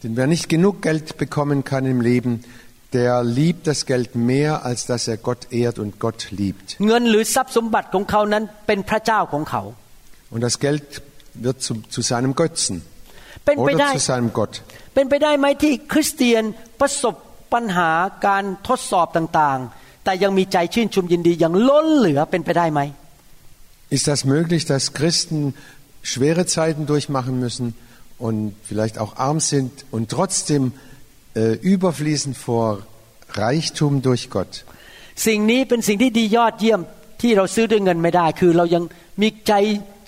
[0.02, 2.32] Denn wer nicht genug Geld bekommen kann im Leben,
[2.98, 6.66] der liebt das Geld mehr, als dass er Gott ehrt und Gott liebt.
[6.86, 9.62] เงินหรือทรัพย์สมบัติของเขานั้นเป็นพระเจ้าของเขา
[10.32, 10.86] Und das Geld
[11.44, 12.76] wird zu, zu seinem Götzen
[13.48, 14.52] เป็นไป oder ได้ zu seinem Gott.
[14.94, 16.42] เป็นไปได้ไหมที่คริสเตียน
[16.80, 17.14] ประสบ
[17.54, 17.90] ปัญหา
[18.26, 22.80] การทดสอบต่างๆ แต่ยังมีใจชื่นชมยินดีอย่างล้นเหลือเป็นไปได้ไหม
[23.96, 25.40] Ist das möglich, dass Christen
[26.12, 27.66] schwere Zeiten durchmachen müssen
[28.26, 28.38] und
[28.68, 30.62] vielleicht auch arm sind und trotzdem
[31.34, 32.66] äh, überfließen vor
[33.42, 34.52] Reichtum durch Gott?
[35.26, 36.80] สิ่งนี้เป็นสิ่งที่ดียอดเยี่ยม
[37.22, 38.82] ที่เราซื้อด้วยเงินไม่ได้ คือเรายัง
[39.22, 39.52] มีใจ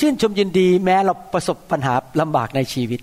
[0.00, 3.00] ชื่นชมยินดี แม้เราประสบปัญหาลำบากในชีวิต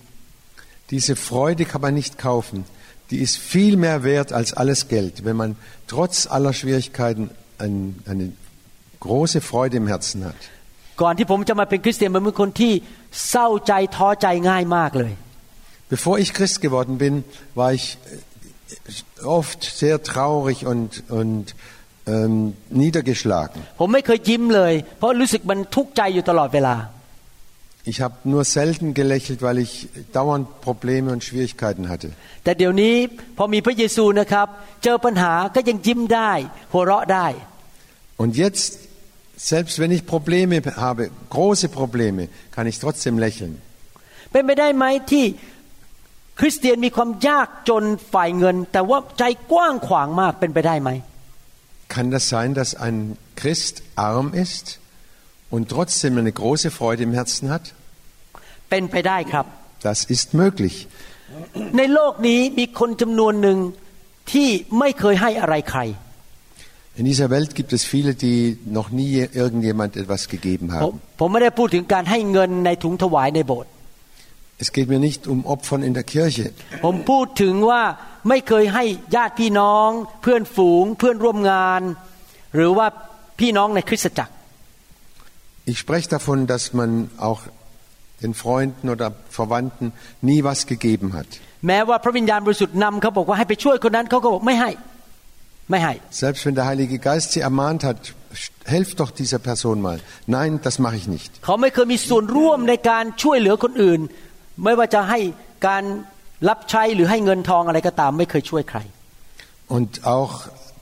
[0.89, 2.65] Diese Freude kann man nicht kaufen.
[3.11, 5.55] Die ist viel mehr wert als alles Geld, wenn man
[5.87, 8.31] trotz aller Schwierigkeiten ein, eine
[8.99, 10.35] große Freude im Herzen hat.
[11.01, 12.73] ก่อนที่ผมจะมาเป็นคริสเตียนผมเป็นคนที่
[13.29, 15.13] เศร้าใจท้อใจง่ายมากเลย
[15.95, 17.13] Bevor ich Christ geworden bin,
[17.61, 17.85] war ich
[19.21, 21.45] äh, oft sehr traurig und, und
[22.13, 23.59] ähm, niedergeschlagen.
[23.79, 26.75] ผมไม่เคยยิ้มเลย เพราะรู้สึกมันทุกข์ใจอยู่ตลอดเวลา
[27.87, 32.09] Ich habe nur selten gelächelt, weil ich dauernd Probleme und Schwierigkeiten hatte.
[32.43, 32.95] แต่เดี๋ยวนี้
[33.37, 34.47] พอมีพระเยซูนะครับ
[34.83, 36.31] เจอปัญหาก็ยังยิ้มได้
[36.73, 37.27] หัวเราะได้
[38.21, 38.71] Und jetzt,
[39.51, 41.03] selbst wenn ich Probleme habe,
[41.35, 42.21] große Probleme,
[42.55, 43.53] kann ich trotzdem lächeln.
[44.31, 45.25] เป็นไปได้ไหมที่
[46.39, 50.91] คริสเตียนมีความยากจนฝ่ายเงิน แต่ว่าใจกว้างขวางมากเป็นไปได้ไหม
[51.93, 52.97] Kann das sein, dass ein
[53.41, 54.65] Christ arm ist
[55.53, 57.65] und trotzdem eine große Freude im Herzen hat?
[58.69, 59.45] เป็นไปได้ครับ
[59.89, 60.75] Das ist möglich.
[61.77, 63.57] ในโลกนี้มีคนจำนวนหนึ่ง
[64.31, 65.81] ที่ไม่เคยให้อะไรใคร
[66.99, 68.39] In dieser Welt gibt es viele, die
[68.79, 69.11] noch nie
[69.43, 71.17] irgendjemand etwas gegeben ผม haben.
[71.19, 73.71] ผมไม่ได้พูดถึงการให้เงินในถุงถวายในโบสถ์
[74.63, 76.45] Es geht mir nicht um Opfern in der Kirche.
[76.85, 77.81] ผมพูดถึงว่า
[78.29, 78.83] ไม่เคยให้
[79.15, 79.89] ญาติพี่น้อง
[80.21, 81.81] เพื่อนฝูง เพื่อนร่วมงาน
[82.55, 82.87] หรือว่า
[83.39, 84.33] พี่น้องในคริสตจักร
[85.71, 86.91] Ich spreche davon, dass man
[87.27, 87.41] auch
[88.23, 89.07] den Freunden oder
[89.39, 89.87] Verwandten
[90.29, 91.29] nie was gegeben hat.
[91.67, 94.71] แม้ว่าพระวิญญาณบริสุทธิ์นำเขาบอกว่าให้ไปช่วยคนนั้นเขาก็บอกไม่ให้
[95.71, 97.99] ไม่ให้ Selbst wenn der Heilige Geist sie ermahnt hat,
[98.75, 99.97] helft doch dieser Person mal.
[100.37, 101.29] Nein, das mache ich nicht.
[101.45, 103.99] เขาไม่เคยมีส่วนร่วมในการช่วยเหลือคนอื่น
[104.63, 105.19] ไม่ว่าจะให้
[105.67, 105.83] การ
[106.49, 108.79] รับใช้หรือให้เงินทองอะไรก็ตามไม่เคยช่วยใคร
[109.75, 110.33] Und auch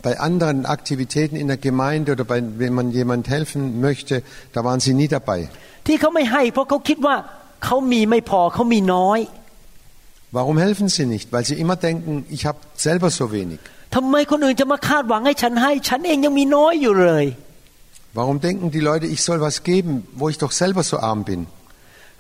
[0.06, 4.80] bei anderen Aktivitäten in der Gemeinde oder bei, wenn man jemand helfen möchte, da waren
[4.80, 5.40] sie nie dabei.
[5.88, 7.16] ที่เขาไม่ให้ เพราะเขาคิดว่า
[7.66, 9.20] เขามีไม่พอเขามีน้อย
[10.38, 11.28] Warum helfen sie nicht?
[11.34, 13.60] Weil sie immer denken, ich habe selber so wenig.
[13.96, 17.26] ทำไมคนอื่นจะมาคาดหวังให้ฉันให้ ฉันเองยังมีน้อยอยู่เลย
[18.18, 21.42] Warum denken die Leute, ich soll was geben, wo ich doch selber so arm bin?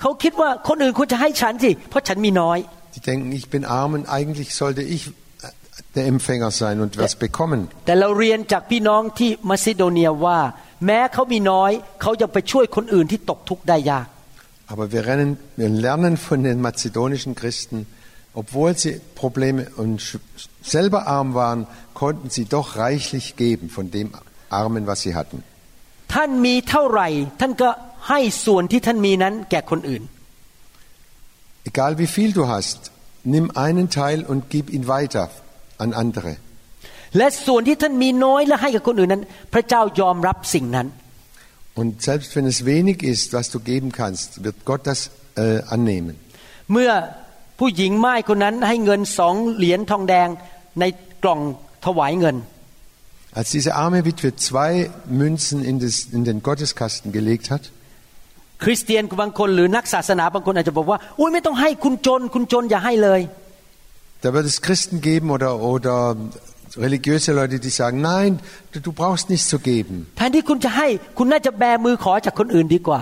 [0.02, 2.58] เขาคิดว่าคนอื่นควรจะให้ฉันสิเพราะฉันมีน้อย
[2.96, 5.12] Die denken, ich bin arm und eigentlich sollte ich äh,
[5.96, 7.62] der Empfänger sein und was bekommen.
[7.86, 10.40] แต่เราเรียนจากพี่น้องที่มาซิโดเนียว่า
[10.86, 14.08] แม้เขามีน้อย เขายังไปช่วยคนอื่นที่ตกทุกข์ได้ยาก
[14.72, 17.78] Aber wir, rennen, wir lernen von den mazedonischen Christen,
[18.42, 20.20] obwohl sie Probleme und sch-
[20.74, 21.62] selber arm waren,
[22.02, 24.08] konnten sie doch reichlich geben von dem
[24.62, 25.38] Armen, was sie hatten.
[26.14, 27.08] ท่านมีเท่าไหร่
[27.40, 27.70] ท่านก็
[28.10, 30.04] ให้ส่วนที่ท่านมีนั้นแก่คนอื่น
[31.70, 32.80] Egal wie viel du hast,
[33.24, 35.26] nimm einen Teil und gib ihn weiter
[35.84, 36.34] an andere.
[37.18, 39.24] และส่วนที่ท่านมีน้อยและให้กับคนอื่นนั้น
[39.54, 40.88] พระเจ้ายอมรับสิ่งนั้น
[41.82, 45.00] Und selbst wenn es wenig ist, was du geben kannst, wird Gott das
[45.36, 46.16] äh, annehmen.
[46.72, 46.92] เมื่อ
[47.60, 50.28] ผู้หญิงไม้คนนั้นให้เงินสองเหรียญทองแดง
[50.80, 50.84] ใน
[51.24, 51.42] กล่อง
[51.86, 52.38] ถวายเงิน
[53.40, 54.72] Als diese arme Witwe zwei
[55.22, 57.64] Münzen in, das, in den Gotteskasten gelegt hat,
[58.64, 63.22] คริสเตียนบางคนหรือนักศาสนาบางคนอาจจะบอกว่าอุ้ยไม่ต้องให้คุณจน คุณจนอย่าให้เลย
[64.24, 66.16] da wird es Christen geben oder, oder
[66.78, 68.40] religiöse Leute, die sagen, nein,
[68.72, 69.96] du, du brauchst nichts zu geben.
[70.18, 73.02] แทนที่คุณจะให้คุณน่าจะแบมือขอจากคนอื่นดีกว่า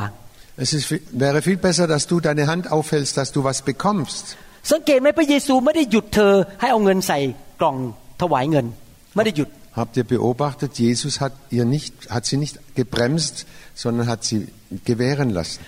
[0.65, 4.23] Es ist, vi- wäre viel besser, dass du deine Hand aufhältst, dass du was bekommst.
[4.71, 7.19] สังเกตไหมพระเยซูไม่ได้หยุดเธอให้เอาเงินใส่
[7.61, 7.77] กล่อง
[8.21, 8.65] ถวายเงิน
[9.15, 9.49] ไม่ได้หยุด
[9.79, 13.35] Habt ihr beobachtet, Jesus hat, ihr nicht, hat sie nicht gebremst,
[13.83, 14.39] sondern hat sie
[14.89, 15.59] gewähren lassen.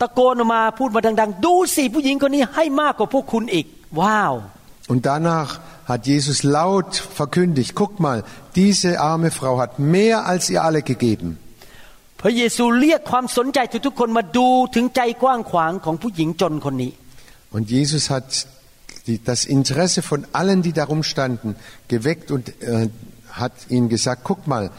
[0.00, 3.66] ตะโกนออกมาพูดมาดัง ๆ ดูสิผู้หญิงคนนี้ให้มากกว่าพวกคุณอีก
[4.00, 4.34] ว้าว
[4.90, 5.50] Und danach
[5.90, 6.90] hat Jesus laut
[7.20, 8.18] verkündigt, guck mal,
[8.56, 11.28] diese arme Frau hat mehr als ihr alle gegeben.
[12.20, 16.92] พระเยซูเรียกความสนใจจากทุกคนมาดูถึงใจกว้างขวางของผู้หญิงจนคนนี้
[17.54, 18.26] Und Jesus hat
[19.06, 21.56] die, das Interesse von allen, die darum standen,
[21.88, 22.88] geweckt und äh,
[23.30, 24.70] hat ihnen gesagt, guck mal,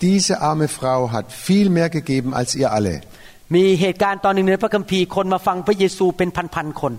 [0.00, 3.02] diese arme Frau hat viel mehr gegeben als ihr alle.
[3.54, 6.92] มีเหตุการณ์ตอนหนึ่งในพระคัมภีร์คนมาฟังพระเยซูเป็นพันๆคน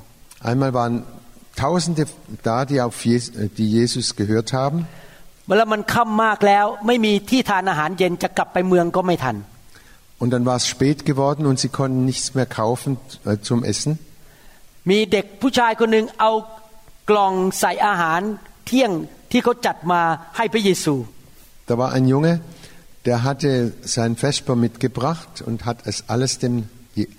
[0.50, 0.96] Einmal waren
[1.56, 2.08] Tausende
[2.42, 4.78] da, die, auf Jesus, äh, die Jesus gehört haben.
[5.50, 9.38] เวลามันค่ำมากแล้ว ไม่มีที่ทานอาหารเย็นจะกลับไปเมืองก็ไม่ทัน
[10.22, 12.92] Und dann war es spät geworden und sie konnten nichts mehr kaufen
[13.30, 13.92] äh, zum Essen.
[14.90, 16.32] มีเด็กผู้ชายคนหนึ่งเอา
[17.10, 18.22] กล่องใส่อาหาร
[18.66, 18.92] เที่ยง
[19.32, 20.02] ที่เขาจัดมา
[20.38, 20.96] ให้พระเยซู
[21.70, 22.34] Da war ein Junge,
[23.08, 23.50] der hatte
[23.96, 26.54] sein Vesper mitgebracht und hat es alles dem,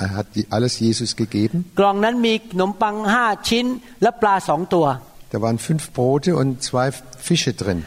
[0.04, 1.57] er hat die- alles Jesus gegeben.
[1.78, 3.66] กล่องนั้นมีขนมปังห้าชิ้น
[4.02, 4.87] และปลาสองตัว
[5.33, 6.87] Da waren fünf Brote und zwei
[7.28, 7.78] Fische drin.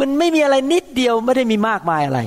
[0.00, 2.20] มันไม่มีอะไรนิดเดียวไม่ได้มีมากมายอะไร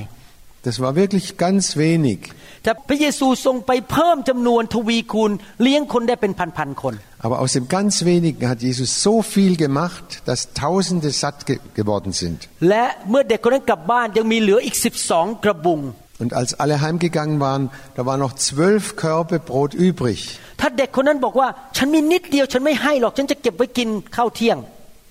[0.66, 2.18] Das war wirklich ganz wenig.
[2.62, 5.30] แต่พระเยซูทรงไปเพิ่มจำนวนทวีคูณ
[5.62, 6.94] เลี้ยงคนได้เป็นพันๆคน
[7.26, 12.12] Aber aus dem ganz wenigen hat Jesus so viel gemacht, dass Tausende satt ge geworden
[12.20, 12.38] sind.
[12.68, 15.80] และเมื่อเด็กคนนั้นกลับบ้านยังมีเหลืออีกสิบสองกระบุง
[16.22, 20.20] Und als alle heimgegangen waren, da waren noch zwölf Körbe Brot übrig.
[20.60, 24.58] ถ้าเด็กคนนั้นบอกว่า ฉันมีนิดเดียวฉันไม่ให้หรอกฉันจะเก็บไว้กินข้าวเที่ยง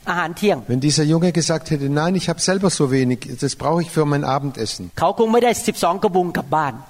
[0.10, 3.90] อาหารเที่ยง Wenn dieser Junge gesagt hätte, nein, ich habe selber so wenig, das brauche ich
[3.96, 4.92] für mein Abendessen,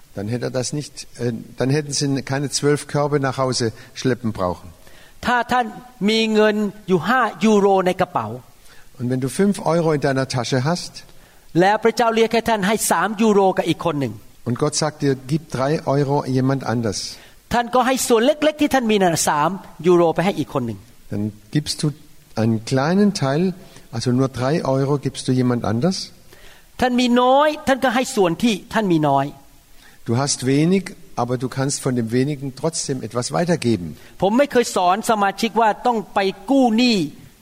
[0.09, 3.65] เขาคงไม่ได้สิบสองกระบุงกลับบ้าน dann hätte er das nicht, äh, dann hätten sie keine zwölf Körbe nach Hause
[4.01, 4.67] schleppen brauchen.
[5.25, 5.65] ถ้าท่าน
[6.09, 6.55] มีเงิน
[6.87, 8.27] อยู่ห้ายูโรในกระเป๋า
[8.99, 10.93] Und wenn du fünf Euro in deiner Tasche hast
[11.61, 14.13] แล้วพระเจ้าเรียกให้ท่านให้สามยูโรกับอีกคนหนึ่ง
[14.47, 16.99] und Gott sagt dir, gib drei Euro jemand anders,
[17.53, 19.49] ท่านก็ให้ส่วนเล็ก ๆ ที่ท่านมีนั่นสาม
[19.87, 20.79] ยูโรไปให้อีกคนหนึ่ง
[21.11, 21.23] dann
[21.55, 21.87] gibst du
[22.41, 23.43] einen kleinen Teil,
[23.95, 25.97] also nur drei Euro gibst du jemand anders.
[26.81, 29.25] ท่านมีน้อย ท่านก็ให้ส่วนที่ท่านมีน้อย
[30.09, 30.83] Du hast wenig,
[31.21, 33.87] aber du kannst von dem wenigen trotzdem etwas weitergeben.
[34.21, 36.19] ผมไม่เคยสอนสมาชิกว่าต้องไป
[36.51, 36.97] กู้หนี้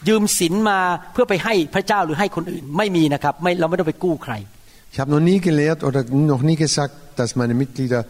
[0.07, 0.79] ยืมสินมา
[1.13, 4.33] เพื่อไปให้พระเจ้าหรือให้คนอื่น ไม่มีนะครับไม่เราไม่ต้องไปกู้ใคร
[4.93, 6.01] Ich habe noch nie gelehrt oder
[6.33, 8.01] noch nie gesagt, dass meine Mitglieder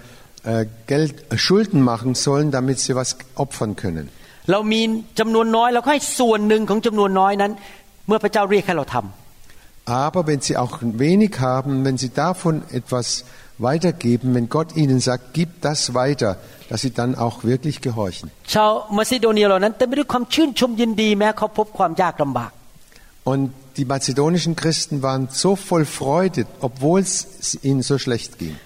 [0.43, 3.09] äh, Geld, äh, Schulden machen sollen, damit sie was
[3.43, 4.05] opfern können.
[4.51, 4.81] เรามี
[5.19, 7.51] จำนวนน้อยเราก็ให้ส่วนหนึ่งของจำนวนน้อยนั้น
[8.07, 9.26] เมื่อพระเจ้าเรียกให้เราทำ
[9.88, 13.24] aber wenn sie auch wenig haben, wenn sie davon etwas
[13.56, 16.36] weitergeben, wenn Gott ihnen sagt, gib das weiter,
[16.68, 18.30] dass sie dann auch wirklich gehorchen.
[23.24, 28.56] Und die mazedonischen Christen waren so voll Freude, obwohl es ihnen so schlecht ging.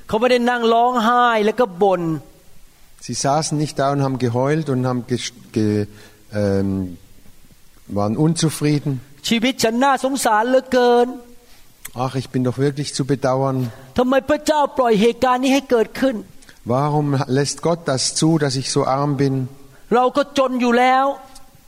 [3.00, 5.04] Sie saßen nicht da und haben geheult und haben
[5.52, 5.86] ge
[6.34, 6.98] ähm,
[7.86, 9.00] waren unzufrieden.
[9.27, 11.07] ชีวิตฉันน่าสงสารเหลือเกิน
[12.05, 13.57] Ach, ich bin doch wirklich zu bedauern.
[13.97, 16.15] ทำไมพระเจ้าปล่อยเหตุการณ์นี้ให้เกิดขึ้น
[16.73, 19.33] Warum lässt Gott das zu, dass ich so arm bin?
[19.95, 21.05] เราก็จนอยู่แล้ว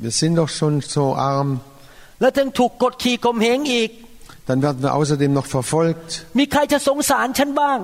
[0.03, 1.49] Wir sind doch schon so arm.
[2.21, 3.89] แล้วถึงถูกกดขี่ข่มเหงอีก
[4.47, 6.09] Dann werden wir außerdem noch verfolgt.
[6.39, 7.79] มีใครจะสงสารฉันบ้าง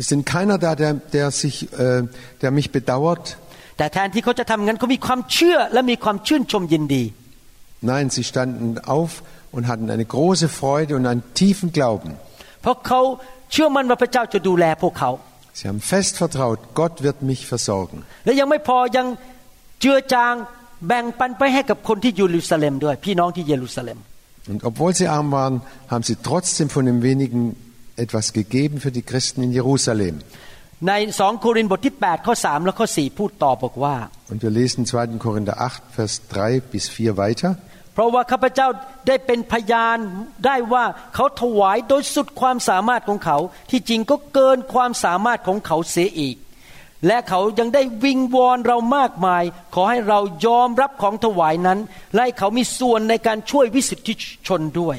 [0.00, 2.02] Es sind keiner da, der, der, sich, äh,
[2.42, 3.24] der mich bedauert.
[3.78, 7.04] แต่แทนที่เขาจะทำงั้นเขามีความเชื่อและมีความชื่นชมยินดี
[7.81, 12.13] Nein, sie standen auf und hatten eine große Freude und einen tiefen Glauben.
[15.53, 18.05] Sie haben fest vertraut, Gott wird mich versorgen.
[24.47, 27.55] Und obwohl sie arm waren, haben sie trotzdem von dem wenigen
[27.95, 30.21] etwas gegeben für die Christen in Jerusalem.
[30.87, 33.95] ใน2โครินธ์บทที่8ข้อ3และข้อ4พูดต่อบอกว่า
[34.31, 35.25] Und wir lesen 2.
[35.25, 36.13] Korinther 8, Vers
[36.43, 37.51] 3 bis 4 weiter.
[37.93, 38.67] เพราะว่าข้าพเจ้า
[39.07, 39.97] ได้เป็นพยาน
[40.45, 43.37] ได้ว่าเขาถวายโดยสุดความสามารถของเขา
[43.71, 46.35] ที่จริงก็เกินความสามารถของเขาเสียอีก
[47.07, 49.43] และเขายังได้วิงวอนเรามากมาย
[49.75, 51.79] ขอให้เรายอมรับของถวายนั้น
[52.13, 54.13] และให้เขามีส่วนในการช่วยวิสุทธิ
[54.47, 54.97] ชนด้วย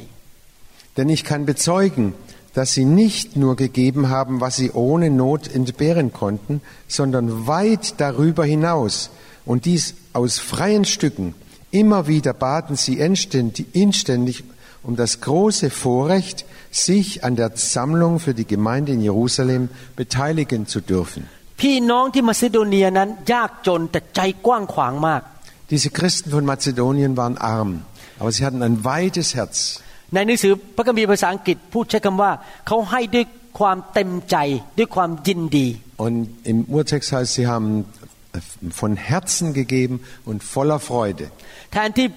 [0.97, 2.07] Denn ich kann bezeugen,
[2.54, 8.44] dass sie nicht nur gegeben haben, was sie ohne Not entbehren konnten, sondern weit darüber
[8.44, 9.10] hinaus.
[9.44, 11.34] Und dies aus freien Stücken.
[11.70, 14.44] Immer wieder baten sie inständig
[14.82, 20.80] um das große Vorrecht, sich an der Sammlung für die Gemeinde in Jerusalem beteiligen zu
[20.80, 21.28] dürfen.
[25.70, 27.82] Diese Christen von Mazedonien waren arm,
[28.18, 29.82] aber sie hatten ein weites Herz.
[30.13, 32.32] ในหนังสือพระคัมภีร์ภาษาอังกฤษพูดใช้คำว่า
[32.67, 33.25] เขาให้ด้วย
[33.60, 34.36] ความเต็มใจ
[34.77, 35.67] ด้วยความยินดี
[36.06, 36.17] Und
[36.51, 37.69] im Urtext heißt, sie haben
[38.82, 39.95] von Herzen gegeben
[40.30, 41.25] und voller Freude.
[41.73, 42.08] แทนที่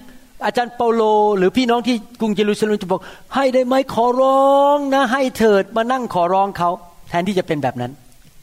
[0.45, 1.03] อาจารย์เปาโล
[1.37, 3.01] หรือพี่น้องที่กรุงเยรูซาเล็มจะบอก
[3.35, 6.69] ให้ได้ไหมขอร้องนะ ให้เถิดมานั่งขอร้องเขา
[7.09, 7.93] แทนที่จะเป็นแบบนั้น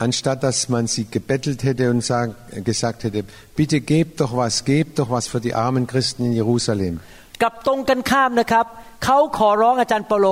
[0.07, 2.27] Anstatt dass man sie gebettelt hätte und sag,
[2.65, 3.25] gesagt hätte,
[3.57, 7.01] bitte gebt doch was, gebt doch was für die armen Christen in Jerusalem.
[7.43, 8.67] กลับตรงกันข้ามนะครับ
[9.05, 10.27] เขาขอร้องอาจารย์เปาโล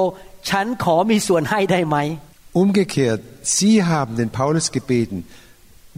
[0.50, 1.98] ฉันขอมีส่วนให้ได้ไหม
[2.62, 3.20] Umgekehrt,
[3.58, 5.16] sie haben den Paulus gebeten,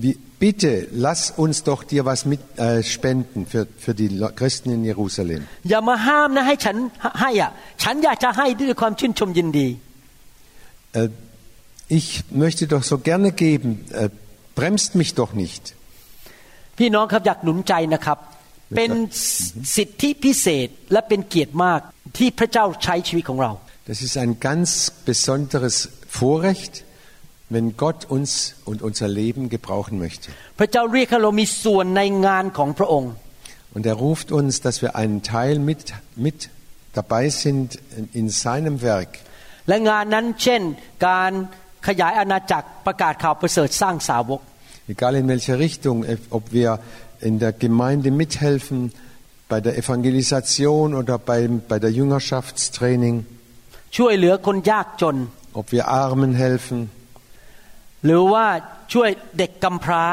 [0.02, 0.14] wie,
[0.44, 0.72] bitte
[1.06, 5.40] lass uns doch dir was mit äh, spenden für, für die Le- Christen in Jerusalem.
[5.70, 6.76] อย่ามาห้ามนะให้ฉัน
[7.20, 7.50] ให้อ่ะ
[7.82, 9.68] ฉันอยากจะให้ด้วยความชื่นชมยินดี
[11.00, 11.08] Äh,
[11.98, 12.06] ich
[12.44, 14.08] möchte doch so gerne geben, äh,
[14.58, 15.62] bremst mich doch nicht.
[16.78, 18.18] พี่น้องครับอยากหนุนใจนะครับ
[18.76, 18.90] เป็น
[19.76, 21.80] สิทธิพิเศษและเป็นเกียรติมาก
[22.18, 23.52] ที่พระเจ้าใช้ชีวิตของเรา
[23.90, 24.68] Das ist ein ganz
[25.10, 25.74] besonderes
[26.20, 26.84] Vorrecht,
[27.54, 28.30] wenn Gott uns
[28.70, 30.28] und unser Leben gebrauchen möchte.
[30.58, 33.12] พระเจ้าเรียกให้เรามีส่วนในงานของพระองค์
[33.74, 35.80] Und er ruft uns, dass wir einen Teil mit,
[36.26, 36.38] mit
[36.98, 37.66] dabei sind
[37.98, 39.10] in, in seinem Werk.
[39.68, 40.62] และงานนั้นเช่น
[41.06, 41.32] การ
[41.88, 44.42] ขยายอาณาจักรประกาศข่าวประเสริฐสร้างสาวก
[44.94, 46.70] Egal in welcher Richtung, äh, ob wir
[47.22, 48.92] in der Gemeinde mithelfen,
[49.48, 53.16] bei der Evangelisation oder bei, bei der Jüngerschaftstraining,
[53.96, 55.16] ช่วยเหลือคนยากจน
[55.60, 56.78] ob wir Armen helfen
[58.04, 58.46] หรือว่า
[58.92, 60.04] ช่วยเด็กกำพร้า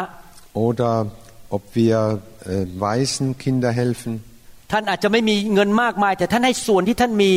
[0.66, 0.94] oder
[1.56, 1.98] ob wir
[2.52, 4.14] äh, weißen Kinder helfen.
[4.72, 7.32] ท่านอาจจะไม่มีเงินมากมาย แต่ท่านให้ส่วนที่ท่านมี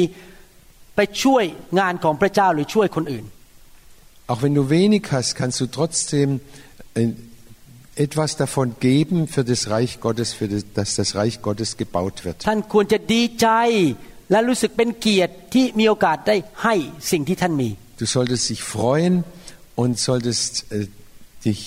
[0.97, 1.45] ไปช่วย
[1.81, 3.25] งานของพระเจ้าหรือช่วยคนอื่น
[4.31, 6.29] Auch wenn du wenig hast, kannst du trotzdem
[6.95, 7.09] äh,
[8.07, 12.37] etwas davon geben für das Reich Gottes, für das, dass das Reich Gottes gebaut wird.
[12.49, 13.49] ท่านควรจะดีใจ
[14.31, 16.75] และรู้สึกเป็นเกียรติที่มีโอกาสได้ให้
[17.11, 17.71] สิ่งที่ท่านมี
[18.03, 19.15] Du solltest dich freuen
[19.83, 20.87] und solltest äh,
[21.47, 21.61] dich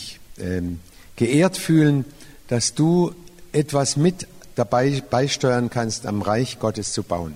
[0.50, 0.80] ähm,
[1.22, 1.96] geehrt fühlen,
[2.52, 2.92] dass du
[3.62, 4.18] etwas mit
[4.62, 7.34] dabei beisteuern kannst, am Reich Gottes zu bauen.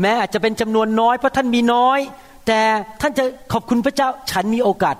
[0.00, 2.00] แม้อาจจะเป็นจำนวนน้อยเพราะท่านมีน้อย
[2.46, 2.60] แต่
[3.00, 4.96] ท่านจะขอบคุณพระเจ้าฉันมีโอกาส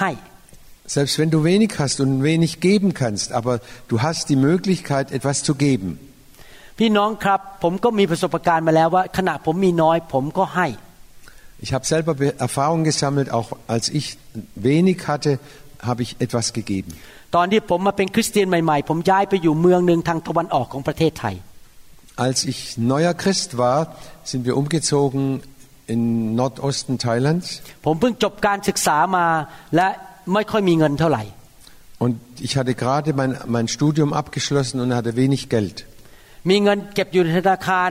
[0.00, 0.10] ให้
[0.96, 3.54] Selbst wenn du wenig hast und wenig geben kannst, aber
[3.88, 5.88] du hast die Möglichkeit, etwas zu geben.
[6.78, 10.66] พี่น้องครับ ผมก็มีประสบการณ์มาแล้วว่า ขณะผมมีน้อย ผมก็ให้
[11.64, 14.06] Ich habe selber Be- Erfahrung gesammelt, auch als ich
[14.70, 15.30] wenig hatte,
[15.88, 16.90] habe ich etwas gegeben.
[17.34, 21.34] ตอนที่ผมมาเป็นคริสเตียนใหม่ๆ ผมย้ายไปอยู่เมืองหนึ่งทางตะวันออกของประเทศไทย
[22.26, 22.58] Als ich
[22.92, 23.78] neuer Christ war,
[24.30, 25.22] sind wir umgezogen
[25.92, 26.00] in
[26.40, 27.46] Nordosten Thailands
[27.84, 29.26] ผมเพิ่งจบการศึกษามา
[29.76, 29.88] และ
[30.32, 31.22] ไม่ค่อยมีเงินเท่าไหร่
[32.04, 32.14] und
[32.46, 35.76] ich hatte gerade mein, mein Studium abgeschlossen und hatte wenig Geld.
[36.50, 37.90] มีเงินเก็บอยู่ในธนาคาร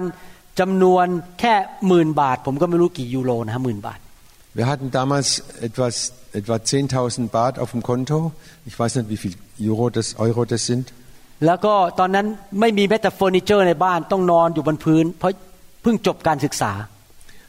[0.59, 1.05] จำนวน
[1.39, 1.53] แค่
[1.88, 3.99] หมื่นบาท ผมก็ไม่รู้กี่ยูโรนะฮะหมื่นบาท
[4.59, 5.29] Wir hatten damals
[5.67, 8.33] etwas, etwa 10.000 Baht auf dem Konto.
[8.67, 10.86] Ich weiß nicht, wie viel Euro das, Euro das sind.
[11.45, 12.27] แล้วก็ตอนนั้น
[12.59, 15.31] ไม่มีแม้แต่เฟอร์นิเจอร์ในบ้านต้องนอนอยู่บนพื้น เพราะ
[15.82, 16.71] เพิ่งจบการศึกษา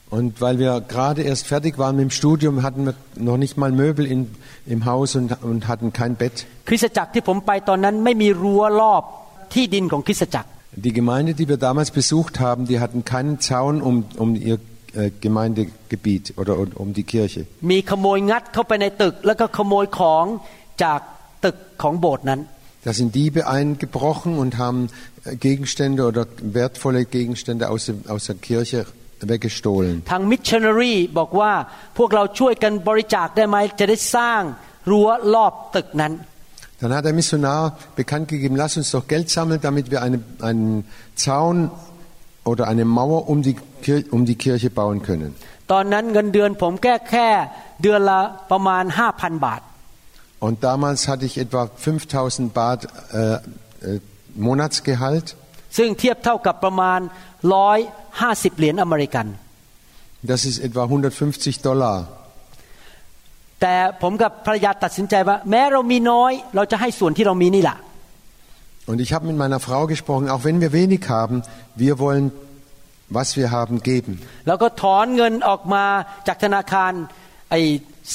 [0.09, 3.71] und weil wir gerade erst fertig waren mit dem Studium, hatten wir noch nicht mal
[3.71, 4.31] Möbel in,
[4.65, 6.45] im Haus und, und hatten kein Bett.
[10.71, 14.59] Die Gemeinde, die wir damals besucht haben, die hatten keinen Zaun um, um ihr
[14.93, 17.45] äh, Gemeindegebiet oder um, um die Kirche.
[22.83, 24.89] Da sind Diebe eingebrochen und haben
[25.25, 28.85] äh, Gegenstände oder wertvolle Gegenstände aus, dem, aus der Kirche
[29.30, 29.96] weggestohlen.
[30.10, 31.52] ทางมิชชันนารีบอกว่า
[31.98, 34.42] พวกเราช่วยกันบริจาคได้ไหมจะได้สร้าง
[34.90, 36.14] รั้วรอบตึกนั้น
[36.80, 40.84] Dann hat der Missionar bekannt gegeben, lass uns doch Geld sammeln, damit wir eine, einen
[41.14, 41.70] Zaun
[42.44, 45.30] oder eine Mauer um die, Kir um die Kirche bauen können.
[45.72, 47.28] ตอนนั้นเงินเดือนผมแค่แค่
[47.82, 48.20] เดือนละ
[48.50, 49.60] ประมาณ 5,000 บาท
[50.44, 53.40] Und damals hatte ich etwa 5000 Baht äh, äh,
[54.46, 55.26] Monatsgehalt.
[55.76, 57.00] ซึ่งเทียบเท่ากับประมาณ
[57.43, 59.27] 150 เหรียญอเมริกัน
[60.31, 61.95] Das ist etwa 150 Dollar.
[63.61, 67.77] แต่ผมกับภรรยาตัดสินใจว่า แม้เรามีน้อย เราจะให้ส่วนที่เรามีนี่แหละ
[68.89, 71.43] Und ich habe mit meiner Frau gesprochen, auch wenn wir wenig haben,
[71.75, 72.25] wir wollen,
[73.17, 74.13] was wir haben, geben.
[74.47, 75.85] แล้วก็ถอนเงินออกมา
[76.27, 76.91] จากธนาคาร
[77.49, 77.61] ไอ้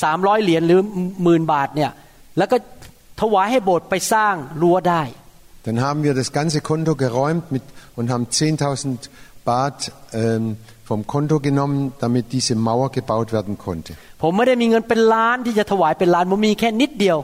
[0.02, 0.80] สามร้อยเหรียญหรือ
[1.22, 1.90] หมื่นบาทเนี่ย
[2.38, 2.56] แล้วก็
[3.20, 5.02] ถวายให้โบสถ์ไปสร้างรั้วได้
[5.65, 7.63] Dann haben wir das ganze Konto geräumt mit,
[7.97, 9.09] und haben 10.000
[9.45, 13.91] Baht ähm, vom Konto genommen, damit diese Mauer gebaut werden konnte.
[14.21, 17.19] ผมไม่ได้มีเงินเป็นล้านที่จะถวายเป็นล้านผมมีแค่นิดเดียว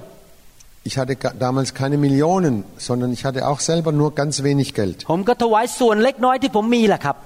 [0.89, 2.55] Ich hatte ga- damals keine Millionen,
[2.87, 4.97] sondern ich hatte auch selber nur ganz wenig Geld.
[5.11, 7.17] ผมก็ถวายส่วนเล็กน้อยที่ผมมีแหละครับ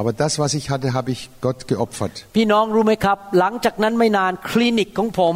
[0.00, 2.14] Aber das, was ich hatte, habe ich Gott geopfert.
[2.36, 5.34] พี่น้องรู้ไหมครับ หลังจากนั้นไม่นานคลินิกของผม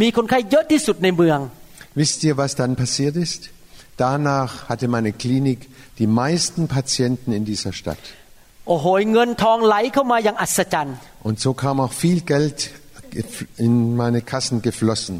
[0.00, 1.38] มีคนไข้เยอะที่สุดในเมือง
[2.00, 3.40] Wisst ihr, was dann passiert ist?
[3.96, 5.60] Danach hatte meine Klinik
[5.98, 8.02] die meisten Patienten in dieser Stadt.
[8.68, 10.96] โอ้โหเงินทองไหลเข้ามาอย่างอัศจรรย์
[11.28, 12.58] Und so kam auch viel Geld
[13.66, 15.16] in meine Kassen geflossen.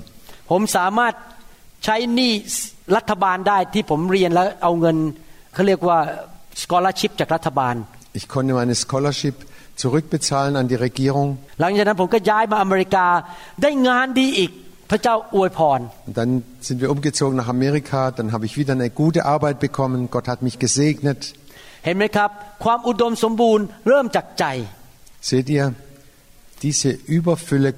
[0.51, 1.15] ผมสามารถ
[1.85, 2.33] ใช้หนี้
[2.97, 4.97] รัฐบาลได้ที่ผมเรียนแล้วเอาเงิน
[5.55, 5.99] เขาเรียกว่า
[6.63, 7.75] scholarship จากรัฐบาล
[8.19, 9.37] Ich konnte meine Scholarship
[9.83, 11.29] zurückbezahlen an die Regierung.
[11.61, 13.07] หลังจากนั้นผมก็ย้ายมาอเมริกา
[13.63, 14.51] ได้งานดีอีก
[14.91, 16.31] พระเจ้าอวยพร Und dann
[16.67, 18.01] sind wir umgezogen nach Amerika.
[18.19, 19.99] Dann habe ich wieder eine gute Arbeit bekommen.
[20.15, 21.21] Gott hat mich gesegnet.
[21.85, 22.31] เห็นไหมครับ
[22.65, 24.45] ความอุดมสมบูรณ์เริ่มจากใจ
[25.31, 25.67] Seht ihr,
[26.67, 27.71] diese Überfülle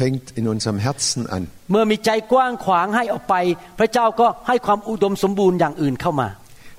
[0.00, 1.42] fängt in unserem Herzen an.
[1.70, 3.34] เมื่อมีใจกว้างขวางให้ออกไป
[3.78, 6.28] พระเจ้าก็ให้ความอุดมสมบูรณ์อย่างอื่นเข้ามา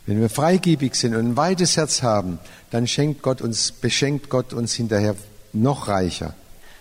[0.07, 2.31] Wenn wir freigebig sind und ein weites Herz haben,
[2.71, 5.15] dann schenkt Gott uns, beschenkt Gott uns hinterher
[5.53, 6.33] noch reicher.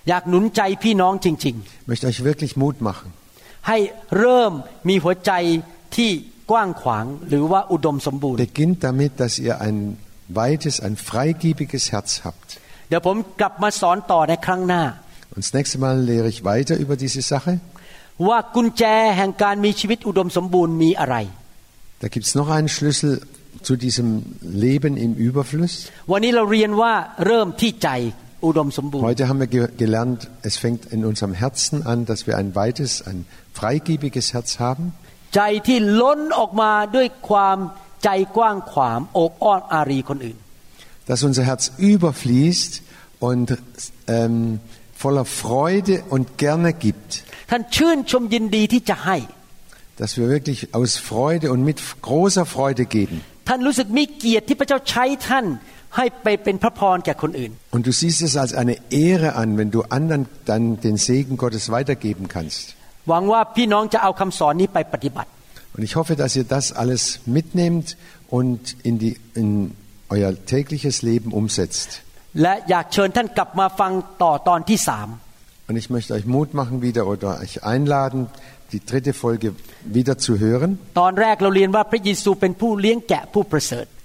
[0.08, 3.08] อยากหนุนใจพี่น้องจริง Ich möchte euch wirklich Mut machen.
[3.38, 3.78] ๆ ให้
[4.18, 4.52] เริ่ม
[4.88, 5.32] มีหัวใจ
[5.96, 6.10] ที่
[6.50, 9.76] กว้างขวางหรือว่าอุดมสมบูรณ์ Beginnt damit, dass ihr ein
[10.40, 12.48] weites, ein freigebiges Herz habt.
[12.88, 14.82] เดี๋ยวผมกลับมาสอนต่อในครั้งหน้า
[15.34, 17.52] Und das nächste Mal lehre ich weiter über diese Sache.
[18.28, 18.84] ว่ากุญแจ
[19.16, 21.16] แห่งการมีชีวิตอุดมสมบูรณ์มีอะไร
[22.02, 23.12] Da gibt es noch einen Schlüssel
[23.66, 24.08] zu diesem
[24.64, 25.74] Leben im Überfluss.
[26.12, 26.92] วันนี้เราเรียนว่า
[27.26, 33.02] เริ่มที่ใจอุดมสมบูรณ์ Heute haben wir ge gelernt, es fängt in unserem Herzen an, dass wir ein weites,
[33.10, 34.84] ein freigebiges Herz haben.
[35.36, 37.58] ใจที่ล้นออกมาด้วยความ
[38.04, 40.38] ใจกว้างขวางโอบอ้อนอารีคนอื่น
[41.08, 42.72] Dass unser Herz überfließt
[43.28, 43.48] und
[44.16, 44.60] ähm,
[45.02, 47.10] voller Freude und gerne gibt.
[47.50, 49.16] ท่านชื่นชมยินดีที่จะให้
[50.00, 51.78] Dass wir wirklich aus Freude und mit
[52.08, 53.16] großer Freude geben.
[53.48, 55.46] ท่านรู้สึกมีเกียรติที่พระเจ้าใช้ท่าน
[57.71, 61.69] und du siehst es als eine Ehre an, wenn du anderen dann den Segen Gottes
[61.69, 62.75] weitergeben kannst.
[65.75, 67.97] Und ich hoffe, dass ihr das alles mitnehmt
[68.29, 69.75] und in, die, in
[70.09, 72.01] euer tägliches Leben umsetzt.
[75.67, 78.27] Und ich möchte euch Mut machen wieder oder euch einladen,
[78.71, 80.79] die dritte Folge wieder zu hören.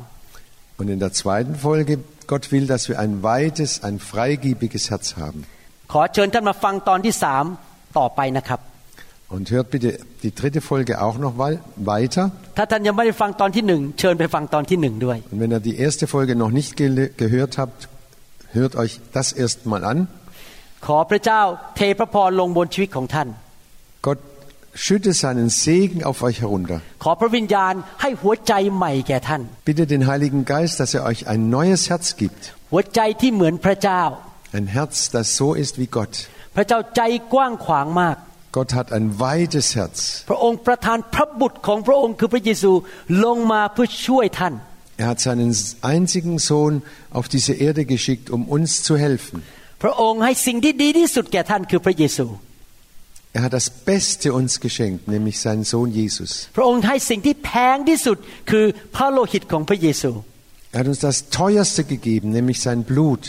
[0.80, 1.92] Und in der zweiten Folge,
[2.32, 5.40] Gott will, dass wir ein weites, ein freigiebiges Herz haben.
[5.92, 7.44] ขอเชิญท่านมาฟังตอนที่สาม
[7.98, 8.60] ต่อไปนะครับ
[9.36, 9.90] Und hört bitte
[10.24, 11.60] die dritte Folge auch noch wei-
[11.92, 12.24] weiter.
[12.56, 17.80] ถ้าท่านยังไม่ได้ฟังตอนที่หนึ่งเชิญไปฟังตอนที่หนึ่งด้วย Und wenn ihr die erste Folge noch nicht gele- gehört habt,
[18.58, 19.98] hört euch das erst mal an.
[20.86, 21.40] ขอพระเจ้า
[21.76, 23.28] เทพระพรลงบนชีวิตของท่าน
[24.06, 24.20] Gott
[24.84, 26.78] schütte seinen Segen auf euch herunter.
[27.04, 32.42] ขอพระวิญญาณให้หัวใจใหม่แก่ท่าน Bitte den Heiligen Geist, dass er euch ein neues Herz gibt.
[32.72, 34.02] หัวใจที่เหมือนพระเจ้า
[34.58, 36.14] Ein Herz, das so ist wie Gott.
[36.56, 37.00] พระเจ้าใจ
[37.32, 38.16] กว้างขวางมาก
[38.56, 39.98] Gott hat ein weites Herz.
[40.30, 42.72] พระองค์ประทานพระบุตรของพระองค์คือพระเยซู
[43.24, 44.54] ลงมาเพื่อช่วยท่าน
[45.02, 46.74] Er hat seinen einzigen Sohn
[47.18, 49.36] auf diese Erde geschickt, um uns zu helfen.
[49.82, 52.26] พระองค์ให้สิ่งที่ดีที่สุดแก่ท่านคือพระเยซู
[53.36, 56.30] Er hat das Beste uns geschenkt, nämlich seinen Sohn Jesus.
[56.56, 58.18] พระองค์ให้สิ่งที่แพงที่สุด
[58.50, 58.64] คือ
[58.96, 60.10] พระโลหิตของพระเยซู
[60.72, 63.22] Er hat uns das Teuerste gegeben, nämlich sein Blut.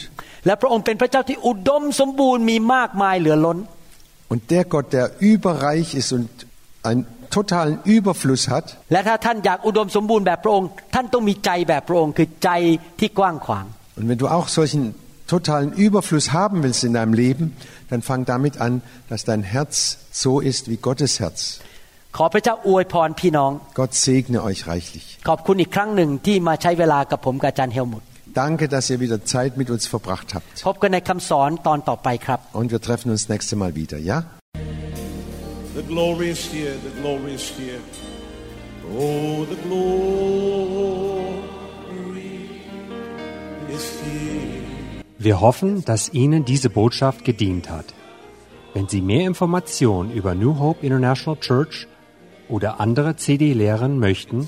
[0.45, 3.57] และพระองค์เป็นพระเจ้าที่อุดมสมบูรณ์มีมากมายเหลือล้น
[4.33, 6.29] Und der Gott, der überreich ist und
[6.87, 7.03] einen
[7.35, 12.49] totalen Überfluss hat, และถ้าท่านอยากอุดมสมบูรณ์แบบพระองค์ ท่านต้องมีใจแบบพระองค์คือใจ
[12.99, 13.65] ที่กว้างขวาง
[13.97, 14.83] Und wenn du auch solchen
[15.33, 17.45] totalen Überfluss haben willst in deinem Leben,
[17.89, 18.71] dann fang damit an,
[19.09, 21.39] dass dein Herz so ist wie Gottes Herz.
[22.17, 25.07] ขอพระเจ้าอวยพรพี่น้อง Gott segne euch reichlich.
[25.29, 30.47] ขอบคุณอีกครั้งหนึ่งที่มาใช้เวลากับผมกับอาจารย์เฮลมุต Danke, dass ihr wieder Zeit mit uns verbracht habt.
[30.67, 34.17] พบกันในคำสอนตอนต่อไปครับ Und wir treffen uns nächste Mal wieder, ja?
[35.79, 37.81] The glory is here, the glory is here.
[38.99, 41.07] Oh, the glory
[43.77, 44.57] is here.
[45.19, 47.87] Wir hoffen, dass Ihnen diese Botschaft gedient hat.
[48.73, 51.87] Wenn Sie mehr Informationen über New Hope International Church
[52.49, 54.47] oder andere CD-Lehren möchten,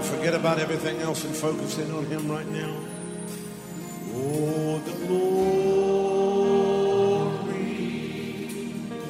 [0.02, 2.76] Forget about everything else and focus in on Him right now.
[4.14, 5.32] Oh, the glory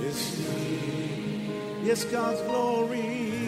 [0.07, 1.82] is here.
[1.82, 3.19] Yes, God's glory.